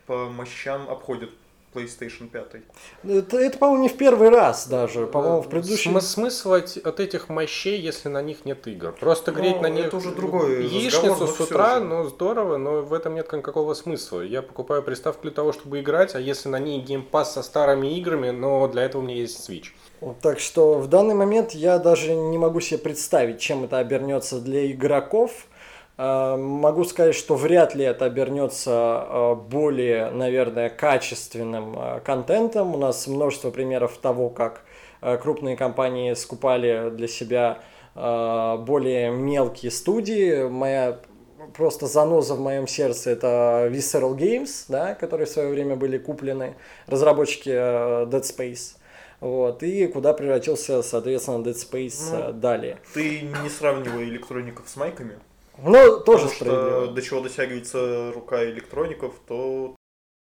[0.06, 1.30] по мощам обходит
[1.72, 2.62] PlayStation 5.
[3.08, 5.06] Это, это, по-моему, не в первый раз даже.
[5.06, 5.92] По-моему, в предыдущем...
[5.92, 8.90] См- смысл от, от этих мощей, если на них нет игр?
[8.98, 11.84] Просто Ну, греть на это них уже другой разговор, яичницу но с утра, же.
[11.84, 14.22] ну здорово, но в этом нет никакого смысла.
[14.22, 18.30] Я покупаю приставку для того, чтобы играть, а если на ней геймпас со старыми играми,
[18.30, 19.66] но для этого у меня есть Switch.
[20.22, 24.68] Так что в данный момент я даже не могу себе представить, чем это обернется для
[24.72, 25.46] игроков.
[26.00, 32.74] Э, Могу сказать, что вряд ли это обернется э, более, наверное, качественным э, контентом.
[32.74, 34.64] У нас множество примеров того, как
[35.22, 37.62] крупные компании скупали для себя
[37.94, 40.46] более мелкие студии.
[40.46, 40.98] Моя
[41.56, 46.54] просто заноза в моем сердце это Visceral Games, да, которые в свое время были куплены,
[46.86, 48.76] разработчики Dead Space.
[49.20, 52.76] Вот, и куда превратился, соответственно, Dead Space Ну, далее.
[52.92, 55.18] Ты не сравнивай электроников с майками.
[55.62, 56.86] Ну, тоже потому что справедливо.
[56.94, 59.76] до чего дотягивается рука электроников, то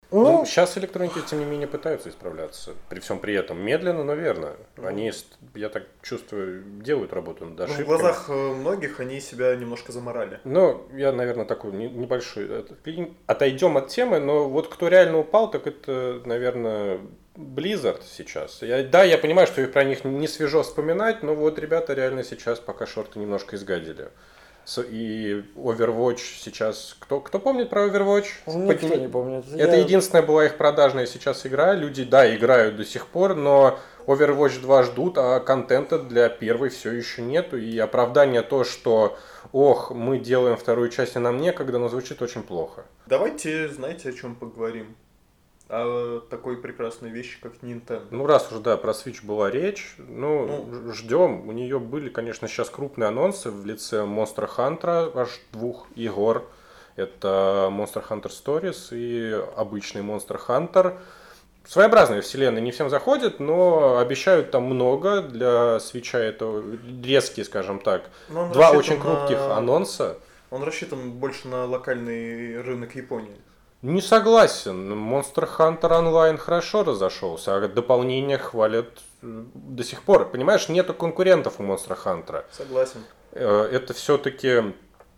[0.09, 2.73] Ну, Ну, сейчас электроники, тем не менее, пытаются исправляться.
[2.89, 4.55] При всем при этом медленно, но верно.
[4.77, 4.87] Ну.
[4.87, 5.11] Они,
[5.53, 7.83] я так чувствую, делают работу над ну, ошибками.
[7.83, 10.39] в глазах э, многих они себя немножко заморали.
[10.45, 12.65] Ну, я, наверное, такой не- небольшой.
[13.25, 17.01] Отойдем от темы, но вот кто реально упал, так это, наверное,
[17.35, 18.61] Blizzard сейчас.
[18.61, 22.59] Я, да, я понимаю, что про них не свежо вспоминать, но вот ребята реально сейчас
[22.59, 24.09] пока шорты немножко изгадили.
[24.77, 26.95] И Overwatch сейчас...
[26.99, 28.25] Кто, кто помнит про Overwatch?
[28.47, 29.45] никто Подними- не помнит.
[29.53, 31.73] Это Я- единственная была их продажная сейчас игра.
[31.73, 36.91] Люди, да, играют до сих пор, но Overwatch 2 ждут, а контента для первой все
[36.91, 37.57] еще нету.
[37.57, 39.17] И оправдание то, что
[39.53, 42.83] ох, мы делаем вторую часть, и нам некогда, но звучит очень плохо.
[43.05, 44.95] Давайте, знаете, о чем поговорим?
[45.69, 48.07] О такой прекрасной вещи, как Nintendo.
[48.11, 50.93] Ну, раз уже, да, про Switch была речь, ну, Ну.
[50.93, 51.47] ждем.
[51.47, 56.43] У нее были, конечно, сейчас крупные анонсы в лице Monster Hunter, аж двух игр.
[56.95, 60.97] Это Monster Hunter Stories и обычный Monster Hunter.
[61.65, 65.21] Своеобразная вселенная, не всем заходит, но обещают там много.
[65.21, 66.63] Для свеча это
[67.03, 68.09] резкие, скажем так.
[68.33, 70.17] Он Два очень крутких на- анонса.
[70.49, 73.35] Он рассчитан больше на локальный рынок Японии.
[73.81, 74.91] Не согласен.
[74.93, 78.89] Monster Hunter Online хорошо разошелся, а дополнение хвалят
[79.21, 80.29] до сих пор.
[80.29, 82.43] Понимаешь, нету конкурентов у Monster Hunter.
[82.51, 83.03] Согласен.
[83.33, 84.73] Э, Это все-таки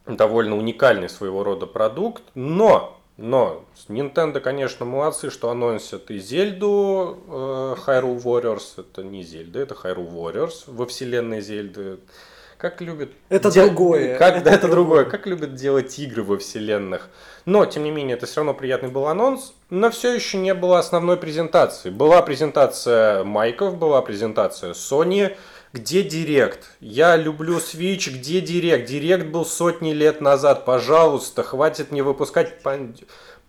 [0.06, 7.76] довольно уникальный своего рода продукт, но но Nintendo, конечно, молодцы, что анонсят и Зельду э,
[7.86, 8.64] Hyrule Warriors.
[8.78, 12.00] Это не Зельда, это Hyrule Warriors во вселенной Зельды.
[12.60, 13.12] Как любят...
[13.30, 14.18] Это де- другое.
[14.18, 15.06] Как, да, это другое.
[15.06, 17.08] Как любят делать игры во вселенных.
[17.46, 19.54] Но, тем не менее, это все равно приятный был анонс.
[19.70, 21.90] Но все еще не было основной презентации.
[21.90, 25.38] Была презентация Майков, была презентация Sony.
[25.72, 26.72] Где Директ?
[26.82, 28.10] Я люблю Switch.
[28.12, 28.90] Где Директ?
[28.90, 30.66] Директ был сотни лет назад.
[30.66, 32.62] Пожалуйста, хватит мне выпускать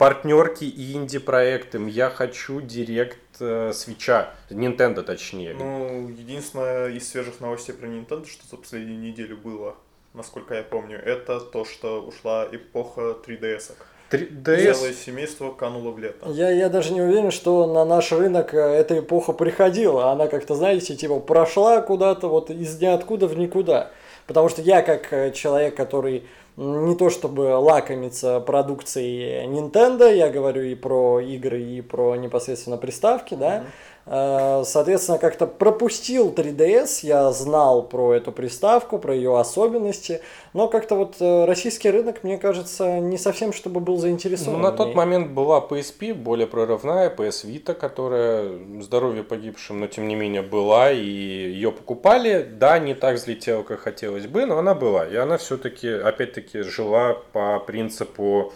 [0.00, 1.78] партнерки и инди-проекты.
[1.90, 4.30] Я хочу Директ э, Свича.
[4.48, 5.52] Nintendo точнее.
[5.52, 9.74] Ну, единственное из свежих новостей про Nintendo, что за последнюю неделю было,
[10.14, 13.72] насколько я помню, это то, что ушла эпоха 3DS.
[14.10, 14.72] 3DS.
[14.72, 16.30] Целое семейство кануло в лето.
[16.30, 20.12] Я, я даже не уверен, что на наш рынок э, эта эпоха приходила.
[20.12, 23.90] Она как-то, знаете, типа прошла куда-то вот из ниоткуда в никуда.
[24.26, 26.24] Потому что я как э, человек, который
[26.60, 33.34] не то чтобы лакомится продукцией Nintendo, я говорю и про игры, и про непосредственно приставки,
[33.34, 33.64] да, Э,
[34.06, 40.20] Соответственно, как-то пропустил 3DS, я знал про эту приставку, про ее особенности,
[40.52, 44.60] но как-то вот э, российский рынок, мне кажется, не совсем чтобы был Ну, заинтересован.
[44.60, 50.08] на в тот момент была PSP, более прорывная, PS Vita, которая здоровье погибшим, но тем
[50.08, 52.42] не менее была, и ее покупали.
[52.42, 55.06] Да, не так взлетела, как хотелось бы, но она была.
[55.06, 58.52] И она все-таки, опять-таки, жила по принципу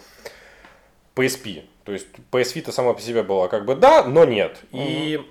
[1.15, 1.63] PSP.
[1.85, 4.57] То есть PS Vita сама по себе была как бы да, но нет.
[4.71, 5.21] И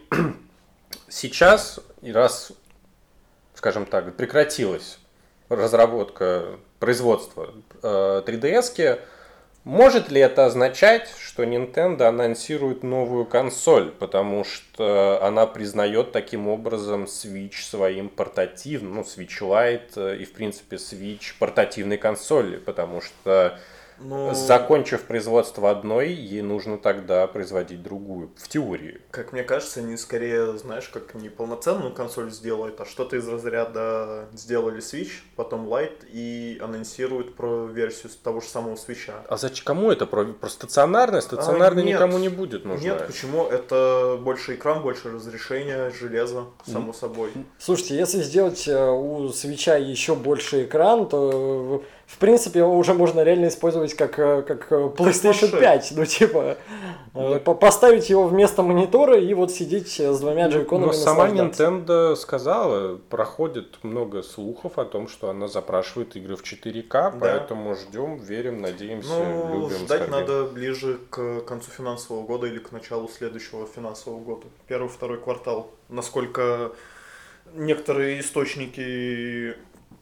[1.09, 2.53] сейчас, и раз,
[3.55, 4.99] скажем так, прекратилась
[5.49, 9.01] разработка, производства э, 3DS,
[9.65, 17.05] может ли это означать, что Nintendo анонсирует новую консоль, потому что она признает таким образом
[17.05, 23.59] Switch своим портативным, ну, Switch Lite э, и, в принципе, Switch портативной консоли, потому что
[23.99, 28.31] Ну, Закончив производство одной, ей нужно тогда производить другую.
[28.37, 29.01] В теории.
[29.11, 34.29] как мне кажется, они скорее, знаешь, как не полноценную консоль сделают, а что-то из разряда
[34.33, 39.11] сделали Switch, потом Lite и анонсируют про версию того же самого Switch.
[39.29, 40.07] А зачем кому это?
[40.07, 41.21] Про, про стационарное?
[41.21, 41.97] Стационарное А, нет.
[41.97, 42.85] никому не будет нужно.
[42.85, 43.45] Нет, почему?
[43.47, 47.31] Это больше экран, больше разрешение, железо, само собой.
[47.59, 52.93] Слушайте, если сделать э, у свеча еще больше экран, то э, в принципе его уже
[52.95, 55.59] можно реально использовать как, э, как э, PlayStation планшет.
[55.61, 55.93] 5.
[55.97, 56.57] Ну, типа,
[57.15, 61.29] э, по- поставить его вместо монитора и вот сидеть с двумя джойконами Но сама.
[61.29, 68.17] Nintendo сказала, проходит много слухов о том, что она запрашивает игры в 4К, поэтому ждем,
[68.19, 69.77] верим, надеемся, Ну, любим.
[69.79, 70.11] ждать скорбим.
[70.11, 74.47] надо ближе к концу финансового года или к началу следующего финансового года.
[74.69, 75.71] Первый-второй квартал.
[75.89, 76.73] Насколько
[77.55, 79.55] некоторые источники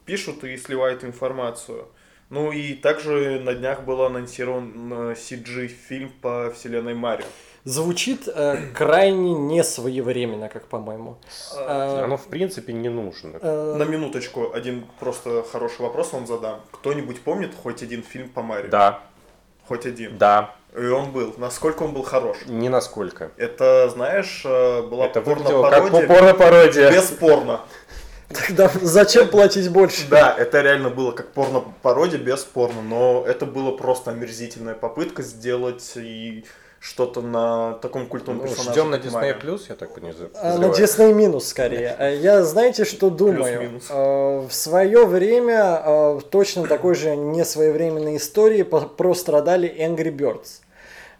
[0.05, 1.85] пишут и сливают информацию.
[2.33, 7.25] Ну и также на днях был анонсирован CG-фильм по вселенной Марио.
[7.63, 11.17] Звучит э, крайне несвоевременно, как по-моему.
[11.55, 13.37] Э, Оно в принципе не нужно.
[13.39, 16.59] э, На минуточку, один просто хороший вопрос вам задам.
[16.71, 18.69] Кто-нибудь помнит хоть один фильм по Марио?
[18.71, 18.99] Да.
[19.67, 20.17] Хоть один.
[20.17, 21.35] Да, И он был.
[21.37, 22.37] Насколько он был хорош.
[22.47, 23.29] не насколько.
[23.37, 26.91] Это, знаешь, э, была Это выглядело как порно-пародия порно-пародия.
[26.91, 27.61] без порно.
[28.33, 30.07] Тогда зачем платить больше?
[30.09, 35.91] Да, это реально было как порно-пародия без порно, но это было просто омерзительная попытка сделать
[35.95, 36.45] и
[36.79, 38.71] что-то на таком культовом Ну, персонаже.
[38.71, 39.41] ждем на Disney.
[39.41, 40.65] Plus, я так не за- А, На.
[40.65, 41.95] Disney минус скорее.
[41.97, 43.79] А Я знаете, что думаю?
[43.89, 50.59] Э, В свое время э, точно такой же несвоевременной истории прострадали Angry Birds.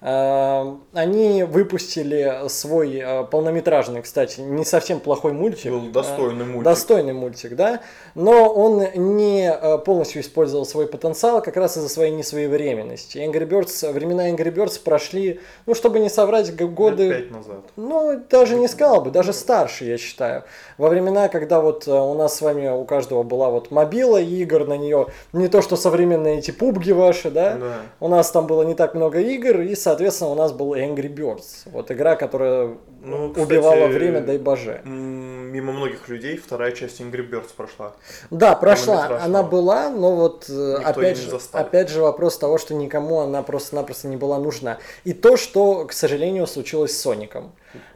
[0.03, 5.71] Э, Они выпустили свой э, полнометражный, кстати, не совсем плохой мультик.
[5.71, 6.63] Был достойный Э, мультик.
[6.63, 7.79] Достойный мультик, да.
[8.13, 9.51] Но он не
[9.85, 13.17] полностью использовал свой потенциал как раз из-за своей несвоевременности.
[13.19, 17.07] Angry Birds, времена Angry Birds прошли, ну, чтобы не соврать, годы...
[17.07, 17.63] Лет пять назад.
[17.77, 20.43] Ну, даже не сказал бы, даже старше, я считаю.
[20.77, 24.77] Во времена, когда вот у нас с вами у каждого была вот мобила игр, на
[24.77, 27.55] нее не то, что современные эти пубги ваши, да?
[27.55, 27.75] Да.
[28.01, 31.63] У нас там было не так много игр, и, соответственно, у нас был Angry Birds.
[31.65, 34.81] Вот игра, которая Ну, кстати, убивала время, дай боже.
[34.85, 37.93] Мимо многих людей вторая часть Angry Birds прошла.
[38.31, 42.73] Да, прошла, она была, но вот э, Никто опять же, опять же вопрос того, что
[42.73, 44.79] никому она просто-напросто не была нужна.
[45.03, 47.51] И то, что, к сожалению, случилось с Соником.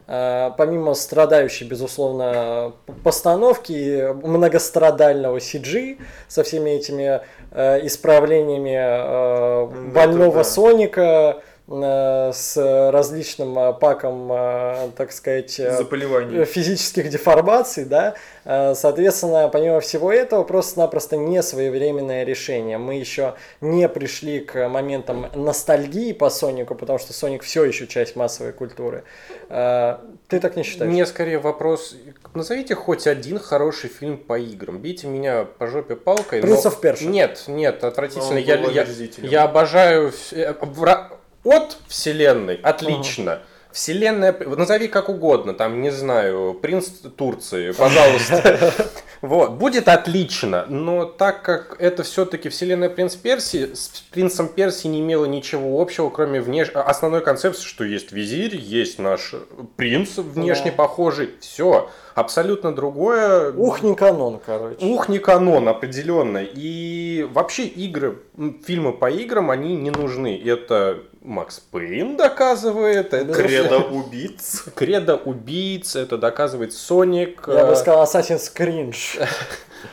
[0.07, 10.37] Э, Помимо страдающей, безусловно, постановки, многострадального CG со всеми этими э, исправлениями э, М, больного
[10.37, 10.43] да.
[10.43, 12.55] Соника, с
[12.91, 16.45] различным э, паком, э, так сказать, э, Заболевание.
[16.45, 18.15] физических деформаций, да,
[18.49, 22.77] Э, соответственно, помимо всего этого, просто-напросто не своевременное решение.
[22.77, 28.15] Мы еще не пришли к моментам ностальгии по Сонику, потому что Соник все еще часть
[28.15, 29.03] массовой культуры.
[29.49, 29.97] Э,
[30.29, 30.89] Ты так не считаешь?
[30.89, 31.97] Мне скорее вопрос,
[32.33, 34.79] назовите хоть один хороший фильм по играм.
[34.79, 36.41] Бейте меня по жопе палкой.
[36.41, 37.09] Принц но-.
[37.09, 38.37] Нет, нет, отвратительно.
[38.37, 38.85] Я, я,
[39.17, 40.53] я обожаю э,
[41.47, 43.39] от вселенной, отлично.
[43.71, 48.73] Вселенная, назови как угодно, там, не знаю, принц Турции, пожалуйста.
[49.21, 54.99] Вот, будет отлично, но так как это все-таки вселенная принц Перси, с принцем Перси не
[54.99, 56.69] имело ничего общего, кроме внеш...
[56.69, 59.33] основной концепции, что есть визирь, есть наш
[59.75, 60.77] принц внешне Да.
[60.77, 63.51] похожий, все, абсолютно другое.
[63.53, 64.85] Ух, не канон, короче.
[64.85, 66.43] Ух, не канон, определенно.
[66.43, 68.19] И вообще игры,
[68.65, 70.39] фильмы по играм, они не нужны.
[70.45, 74.63] Это Макс Пейн доказывает, это Кредо убийц.
[74.73, 79.27] Кредо убийц, это доказывает Соник, Я бы э, сказал Assassin's Cringe.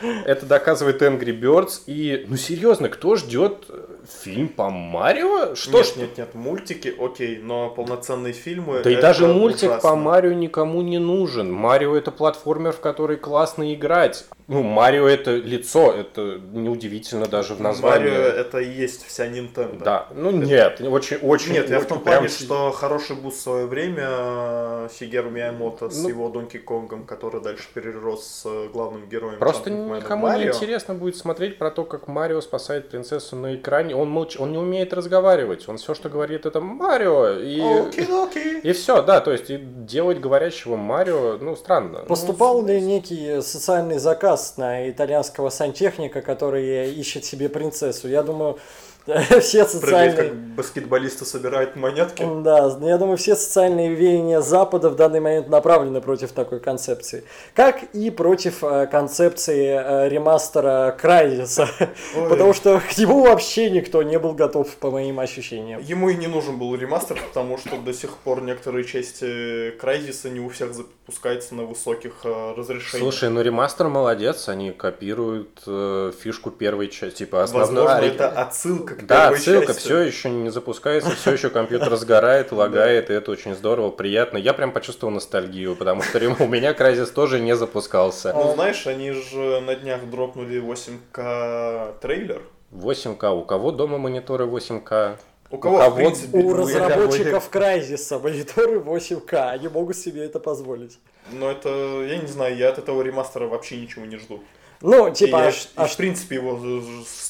[0.25, 1.81] это доказывает Angry Birds.
[1.87, 3.65] И, ну серьезно, кто ждет
[4.09, 5.55] фильм по Марио?
[5.55, 8.81] Что нет, ж нет, нет, мультики, окей, но полноценные фильмы.
[8.83, 9.89] Да и это даже мультик ужасно.
[9.89, 11.51] по Марио никому не нужен.
[11.51, 14.25] Марио это платформер, в который классно играть.
[14.47, 18.09] Ну, Марио это лицо, это неудивительно даже в названии.
[18.09, 19.83] Марио это и есть вся Nintendo.
[19.83, 21.53] Да, ну нет, очень, очень.
[21.53, 25.31] Нет, я в очень том прям плане, что хороший буст в свое время э, Сигеру
[25.31, 29.39] Миямото с Ну, его Донки Конгом, который дальше перерос с э, главным героем.
[29.39, 30.43] Просто никому Марио.
[30.43, 33.94] не интересно будет смотреть про то, как Марио спасает принцессу на экране.
[33.95, 34.37] Он молч...
[34.37, 35.67] он не умеет разговаривать.
[35.67, 37.39] Он все, что говорит, это Марио.
[37.39, 38.59] И, Okey-dokey.
[38.63, 41.99] и все, да, то есть и делать говорящего Марио, ну, странно.
[41.99, 48.07] Поступал ли некий социальный заказ на итальянского сантехника, который ищет себе принцессу?
[48.07, 48.57] Я думаю,
[49.39, 50.15] все социальные...
[50.15, 52.25] как баскетболисты собирают монетки.
[52.41, 57.23] Да, я думаю, все социальные веяния Запада в данный момент направлены против такой концепции.
[57.53, 61.69] Как и против э, концепции э, ремастера Крайзиса.
[62.29, 65.81] Потому что к нему вообще никто не был готов, по моим ощущениям.
[65.81, 70.39] Ему и не нужен был ремастер, потому что до сих пор некоторые части Крайзиса не
[70.39, 73.13] у всех запускаются на высоких э, разрешениях.
[73.13, 77.85] Слушай, ну ремастер молодец, они копируют э, фишку первой части, типа основную.
[77.85, 79.79] Возможно, это отсылка к Да, ссылка части.
[79.81, 84.37] все еще не запускается, все еще компьютер сгорает, лагает, и это очень здорово, приятно.
[84.37, 88.33] Я прям почувствовал ностальгию, потому что у меня Crysis тоже не запускался.
[88.33, 92.41] Ну, знаешь, они же на днях дропнули 8К трейлер.
[92.71, 93.29] 8К.
[93.31, 95.17] У кого дома мониторы 8К?
[95.51, 100.97] У кого, кого- в принципе, У разработчиков Крайзиса мониторы 8К, они могут себе это позволить.
[101.31, 101.69] Но это,
[102.03, 104.41] я не знаю, я от этого ремастера вообще ничего не жду.
[104.81, 106.59] Ну, И типа, я- аж- и, аж в принципе, его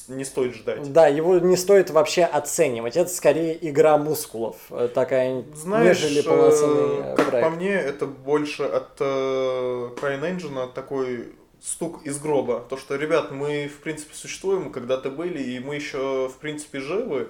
[0.07, 0.91] не стоит ждать.
[0.91, 2.97] Да, его не стоит вообще оценивать.
[2.97, 7.47] Это скорее игра мускулов, э, такая, Знаешь, нежели полноценный э, э, как проект.
[7.49, 11.29] по мне, это больше от э, CryEngine такой
[11.63, 12.63] стук из гроба.
[12.69, 17.29] То, что, ребят, мы, в принципе, существуем, когда-то были, и мы еще, в принципе, живы.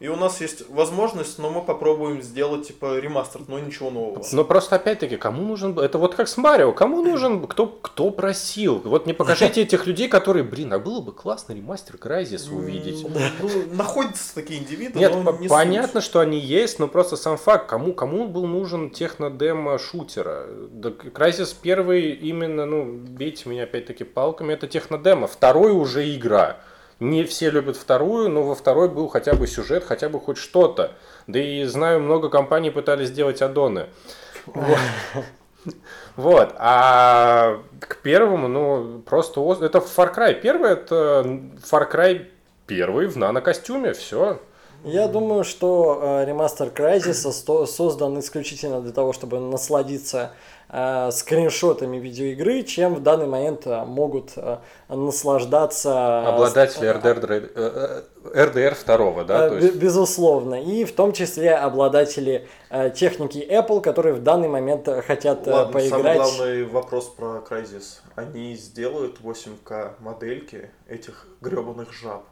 [0.00, 4.24] И у нас есть возможность, но мы попробуем сделать типа ремастер, но ничего нового.
[4.32, 5.78] Но просто опять-таки, кому нужен...
[5.78, 6.72] Это вот как с Марио.
[6.72, 7.46] Кому нужен...
[7.46, 8.80] Кто, кто просил?
[8.82, 10.42] Вот не покажите этих людей, которые...
[10.42, 13.06] Блин, а было бы классно ремастер Crysis увидеть.
[13.06, 16.08] Ну, находятся такие индивиды, Нет, но не понятно, суть.
[16.08, 20.46] что они есть, но просто сам факт, кому, кому был нужен технодемо шутера?
[20.80, 25.26] Crysis первый именно, ну, бейте меня опять-таки палками, это технодемо.
[25.26, 26.56] Второй уже игра.
[27.00, 30.92] Не все любят вторую, но во второй был хотя бы сюжет, хотя бы хоть что-то.
[31.26, 33.86] Да и знаю, много компаний пытались сделать аддоны.
[36.16, 36.54] Вот.
[36.58, 39.40] А к первому, ну, просто...
[39.40, 40.34] ос- Это Far Cry.
[40.34, 41.40] Первый это
[41.70, 42.26] Far Cry
[42.66, 44.38] первый в нано-костюме, все.
[44.84, 50.32] Я думаю, что э, ремастер Crysis создан исключительно для того, чтобы насладиться
[51.10, 54.58] скриншотами видеоигры, чем в данный момент э, могут э,
[54.88, 56.28] наслаждаться...
[56.28, 58.02] Обладатели э, РДР, э,
[58.34, 59.46] э, РДР второго, да?
[59.46, 60.62] Э, то есть, Безусловно.
[60.62, 65.50] И в том числе обладатели э, техники Apple, которые в данный момент э, хотят э,
[65.50, 66.16] Ладно, самый поиграть.
[66.16, 68.00] главный вопрос про Crysis.
[68.14, 72.22] Они сделают 8К модельки этих гребаных жаб.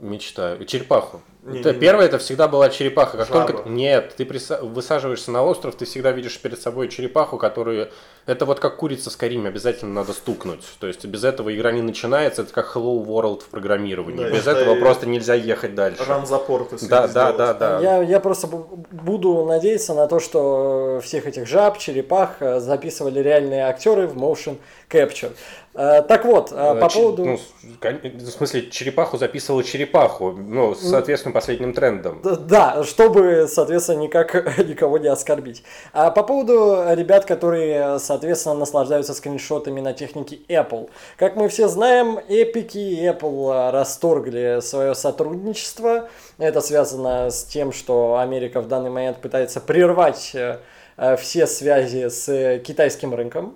[0.00, 0.64] мечтаю.
[0.66, 1.20] Черепаху.
[1.44, 1.80] Не, Это не, не.
[1.80, 3.16] первое, это всегда была черепаха.
[3.16, 3.46] Как Жаба.
[3.46, 3.68] только...
[3.68, 7.88] Нет, ты приса- высаживаешься на остров, ты всегда видишь перед собой черепаху, которую...
[8.26, 10.60] Это вот как курица в Скариме, обязательно надо стукнуть.
[10.80, 14.24] То есть без этого игра не начинается, это как Hello World в программировании.
[14.24, 16.04] Да, без это этого и- просто нельзя ехать дальше.
[16.06, 17.36] Рамзапорт, если Да, не да, сделать.
[17.38, 17.80] да, да.
[17.80, 23.20] Я, я просто бу- буду надеяться на то, что всех этих жаб, черепах э, записывали
[23.20, 24.58] реальные актеры в motion
[24.90, 25.32] capture.
[25.74, 27.24] Э, Так вот, э, по Ч- поводу...
[27.24, 30.92] ну, с- в смысле, черепаху записывала черепаху, ну, с
[31.28, 32.20] соответственно последним трендом.
[32.22, 35.62] Да, чтобы, соответственно, никак никого не оскорбить.
[35.92, 40.90] А по поводу ребят, которые, соответственно, наслаждаются скриншотами на технике Apple.
[41.16, 46.08] Как мы все знаем, Epic и Apple а, расторгли свое сотрудничество.
[46.38, 50.58] Это связано с тем, что Америка в данный момент пытается прервать э,
[50.96, 53.54] э, все связи с э, китайским рынком.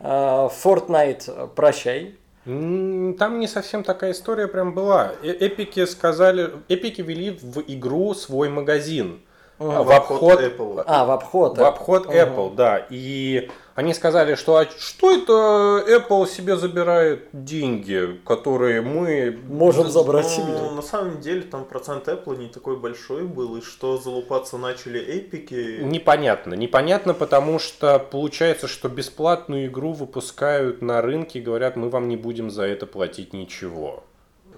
[0.00, 2.16] А, Fortnite, прощай.
[2.44, 5.12] Там не совсем такая история прям была.
[5.22, 9.20] Э- Эпики сказали, эпики вели в игру свой магазин.
[9.58, 10.82] А, В в обход, Apple.
[10.86, 11.56] А, в обход.
[11.56, 12.06] в обход.
[12.06, 12.86] Apple, да.
[12.90, 20.28] И они сказали, что а что это Apple себе забирает деньги, которые мы Можем забрать
[20.28, 20.44] себе.
[20.46, 25.00] Ну, на самом деле там процент Apple не такой большой был, и что залупаться начали
[25.00, 25.80] эпики.
[25.82, 26.54] Непонятно.
[26.54, 32.16] Непонятно, потому что получается, что бесплатную игру выпускают на рынке и говорят, мы вам не
[32.16, 34.04] будем за это платить ничего.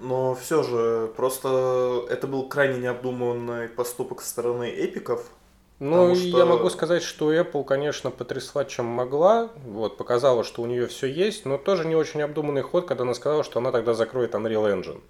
[0.01, 5.31] Но все же, просто это был крайне необдуманный поступок со стороны эпиков.
[5.79, 9.51] Ну, что- я могу сказать, что Apple, конечно, потрясла, чем могла.
[9.67, 13.13] Вот, показала, что у нее все есть, но тоже не очень обдуманный ход, когда она
[13.15, 15.01] сказала, что она тогда закроет Unreal Engine.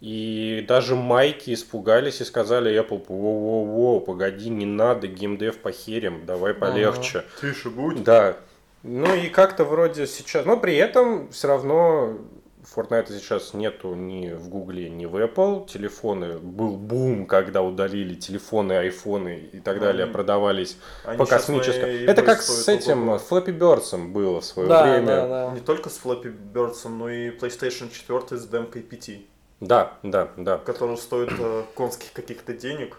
[0.00, 7.24] И даже майки испугались и сказали Apple, во-во-во, погоди, не надо, геймдев похерим, давай полегче.
[7.40, 8.02] Тише будь.
[8.02, 8.36] Да.
[8.82, 10.44] Ну и как-то вроде сейчас...
[10.44, 12.18] Но при этом все равно
[12.62, 15.66] Fortnite сейчас нету ни в Гугле, ни в Apple.
[15.66, 20.12] Телефоны, был бум, когда удалили телефоны, айфоны и так далее, Мгм.
[20.12, 21.86] продавались Они по космическому.
[21.86, 23.24] Это как с этим ого-го.
[23.36, 25.06] Flappy Birds было в свое Да, время.
[25.06, 25.50] да, да.
[25.54, 29.26] Не только с Flappy Birds, но и PlayStation 4 с демкой 5,
[29.60, 30.58] Да, да, да.
[30.58, 32.96] который стоит э, конских каких-то денег.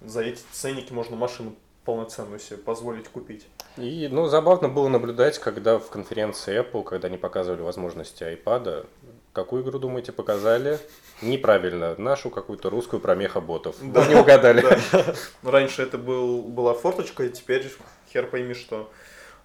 [0.00, 1.54] За эти ценники можно машину
[1.84, 3.46] полноценную себе позволить купить.
[3.76, 8.86] И, ну, забавно было наблюдать, когда в конференции Apple, когда они показывали возможности iPad,
[9.32, 10.78] какую игру, думаете, показали?
[11.22, 13.76] Неправильно, нашу какую-то русскую про меха-ботов.
[13.80, 14.00] Да.
[14.00, 14.62] Вы не угадали.
[14.62, 15.14] Да.
[15.42, 17.70] Ну, Раньше это был, была форточка, и теперь
[18.12, 18.90] хер пойми что.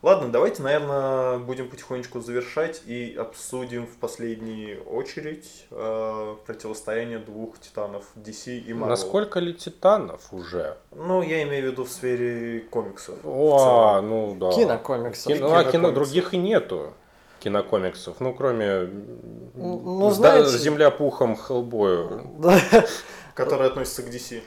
[0.02, 8.06] Ладно, давайте, наверное, будем потихонечку завершать и обсудим в последнюю очередь э, противостояние двух титанов
[8.16, 8.88] DC и Marvel.
[8.88, 10.78] Насколько ли титанов уже?
[10.95, 13.16] Ну, я имею в виду в сфере комиксов.
[13.26, 14.52] О, ну да.
[14.54, 15.34] Кинокомиксов.
[15.34, 16.93] Кино, а кино других и нету
[17.39, 18.89] кинокомиксов, ну кроме
[19.56, 22.28] Ну, Сда- знаете- Земля пухом Хеллбою.
[22.39, 22.60] Да.
[23.34, 24.41] Которые относятся к DC.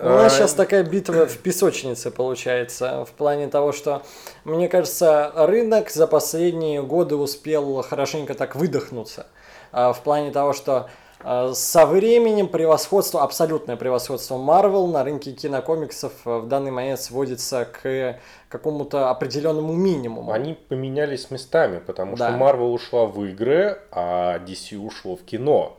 [0.00, 4.02] У нас А, сейчас такая битва в песочнице получается, в плане того, что,
[4.44, 9.26] мне кажется, рынок за последние годы успел хорошенько так выдохнуться.
[9.72, 10.88] А, В плане того, что
[11.24, 17.64] а, со временем превосходство, абсолютное превосходство Marvel на рынке кинокомиксов а, в данный момент сводится
[17.64, 20.30] к какому-то определенному минимуму.
[20.30, 22.28] Они поменялись местами, потому Да.
[22.28, 25.76] что Marvel ушла в игры, а DC ушло в кино.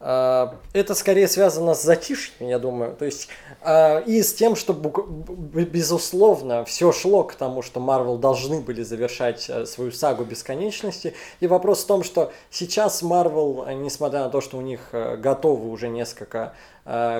[0.00, 2.94] А, это скорее связано с затишьем, я думаю.
[2.94, 3.28] То есть
[3.60, 9.46] а, и с тем, что безусловно все шло к тому, что Marvel должны были завершать
[9.48, 11.14] э, свою сагу бесконечности.
[11.40, 15.68] И вопрос в том, что сейчас Marvel, несмотря на то, что у них э, готовы
[15.68, 16.54] уже несколько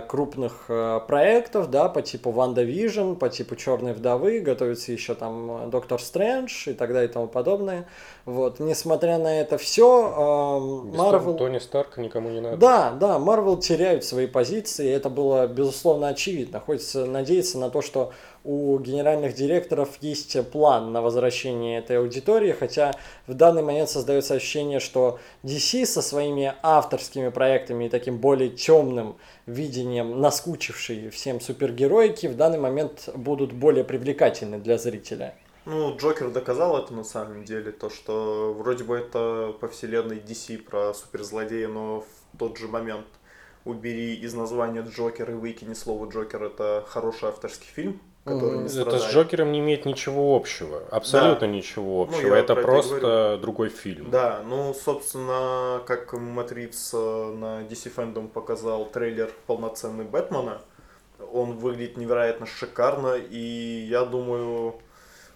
[0.09, 5.67] крупных э, проектов, да, по типу WandaVision, по типу Черной вдовы, готовится еще там э,
[5.67, 7.87] Доктор Стрэндж и так далее и тому подобное.
[8.25, 11.37] Вот, несмотря на это все, Марвел...
[11.37, 12.57] Тони Старк никому не надо.
[12.57, 16.61] Да, да, Марвел теряют свои позиции, это было безусловно очевидно.
[16.61, 18.13] Хочется надеяться на то, что
[18.45, 22.93] у генеральных директоров есть план на возвращение этой аудитории, хотя
[23.27, 29.17] в данный момент создается ощущение, что DC со своими авторскими проектами и таким более темным
[29.49, 35.35] видением наскучившей всем супергероики в данный момент будут более привлекательны для зрителя.
[35.65, 40.63] Ну, Джокер доказал это на самом деле, то, что вроде бы это по вселенной DC
[40.63, 43.07] про суперзлодея, но в тот же момент
[43.65, 49.01] убери из названия Джокер и выкини слово Джокер, это хороший авторский фильм, который не страдает.
[49.01, 50.83] Это с Джокером не имеет ничего общего.
[50.91, 51.53] Абсолютно да.
[51.53, 52.29] ничего ну, общего.
[52.29, 54.11] Ну, это просто другой фильм.
[54.11, 60.61] Да, ну, собственно, как Матрикс э, на DC Fandom показал трейлер полноценный Бэтмена,
[61.33, 64.77] он выглядит невероятно шикарно, и я думаю,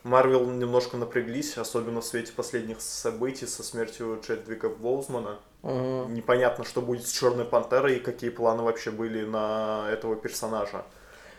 [0.05, 5.38] Марвел немножко напряглись, особенно в свете последних событий со смертью Чедвика Боузмана.
[5.62, 6.09] Угу.
[6.09, 10.84] Непонятно, что будет с Черной Пантерой и какие планы вообще были на этого персонажа.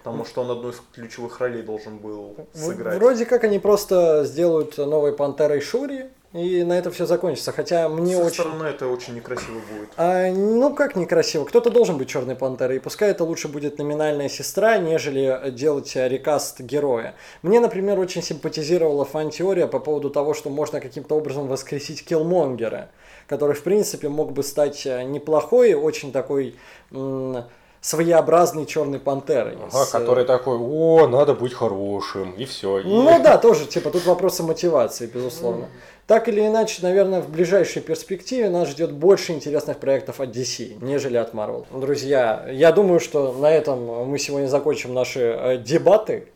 [0.04, 2.98] Потому что он одну из ключевых ролей должен был сыграть.
[3.00, 7.52] Вроде как они просто сделают новой Пантерой Шури, и на это все закончится.
[7.52, 8.34] Хотя мне Со очень...
[8.34, 9.90] стороны это очень некрасиво будет.
[9.96, 11.46] А, ну как некрасиво?
[11.46, 12.78] Кто-то должен быть черной пантерой.
[12.78, 17.14] И пускай это лучше будет номинальная сестра, нежели делать рекаст героя.
[17.44, 22.90] Мне, например, очень симпатизировала фан-теория по поводу того, что можно каким-то образом воскресить Киллмонгера,
[23.28, 26.56] который, в принципе, мог бы стать неплохой, очень такой...
[26.92, 27.46] М-
[27.84, 29.58] своеобразной черной пантерой.
[29.62, 29.90] Ага, с...
[29.90, 32.80] который такой, о, надо быть хорошим, и все.
[32.80, 32.86] И...
[32.86, 35.68] Ну да, тоже, типа, тут вопросы мотивации, безусловно.
[36.08, 41.18] Так или иначе, наверное, в ближайшей перспективе нас ждет больше интересных проектов от DC, нежели
[41.18, 41.66] от Marvel.
[41.78, 46.30] Друзья, я думаю, что на этом мы сегодня закончим наши э, дебаты.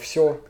[0.00, 0.40] Все,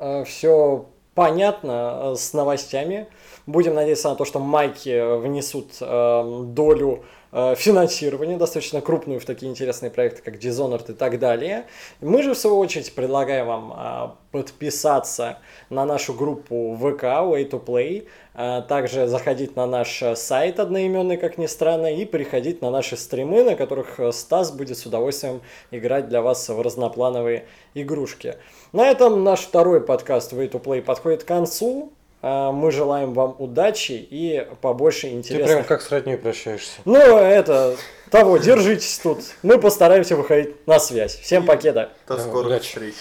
[0.00, 3.06] э, все э, понятно с новостями.
[3.46, 7.23] Будем надеяться на то, что майки внесут долю Э,
[7.56, 11.66] финансирование, достаточно крупную в такие интересные проекты, как Dishonored и так далее.
[12.00, 17.64] Мы же, в свою очередь, предлагаем вам а, подписаться на нашу группу ВК Way to
[17.64, 22.96] Play, а, также заходить на наш сайт одноименный, как ни странно, и приходить на наши
[22.96, 28.36] стримы, на которых Стас будет с удовольствием играть для вас в разноплановые игрушки.
[28.72, 31.92] На этом наш второй подкаст Way to Play подходит к концу.
[32.26, 35.46] А, мы желаем вам удачи и побольше интересных...
[35.46, 36.80] Ты прям как с родней прощаешься.
[36.86, 37.76] Ну, это...
[38.10, 39.18] Того, держитесь тут.
[39.42, 41.16] Мы постараемся выходить на связь.
[41.16, 41.90] Всем покеда.
[42.08, 42.94] До скорых встреч.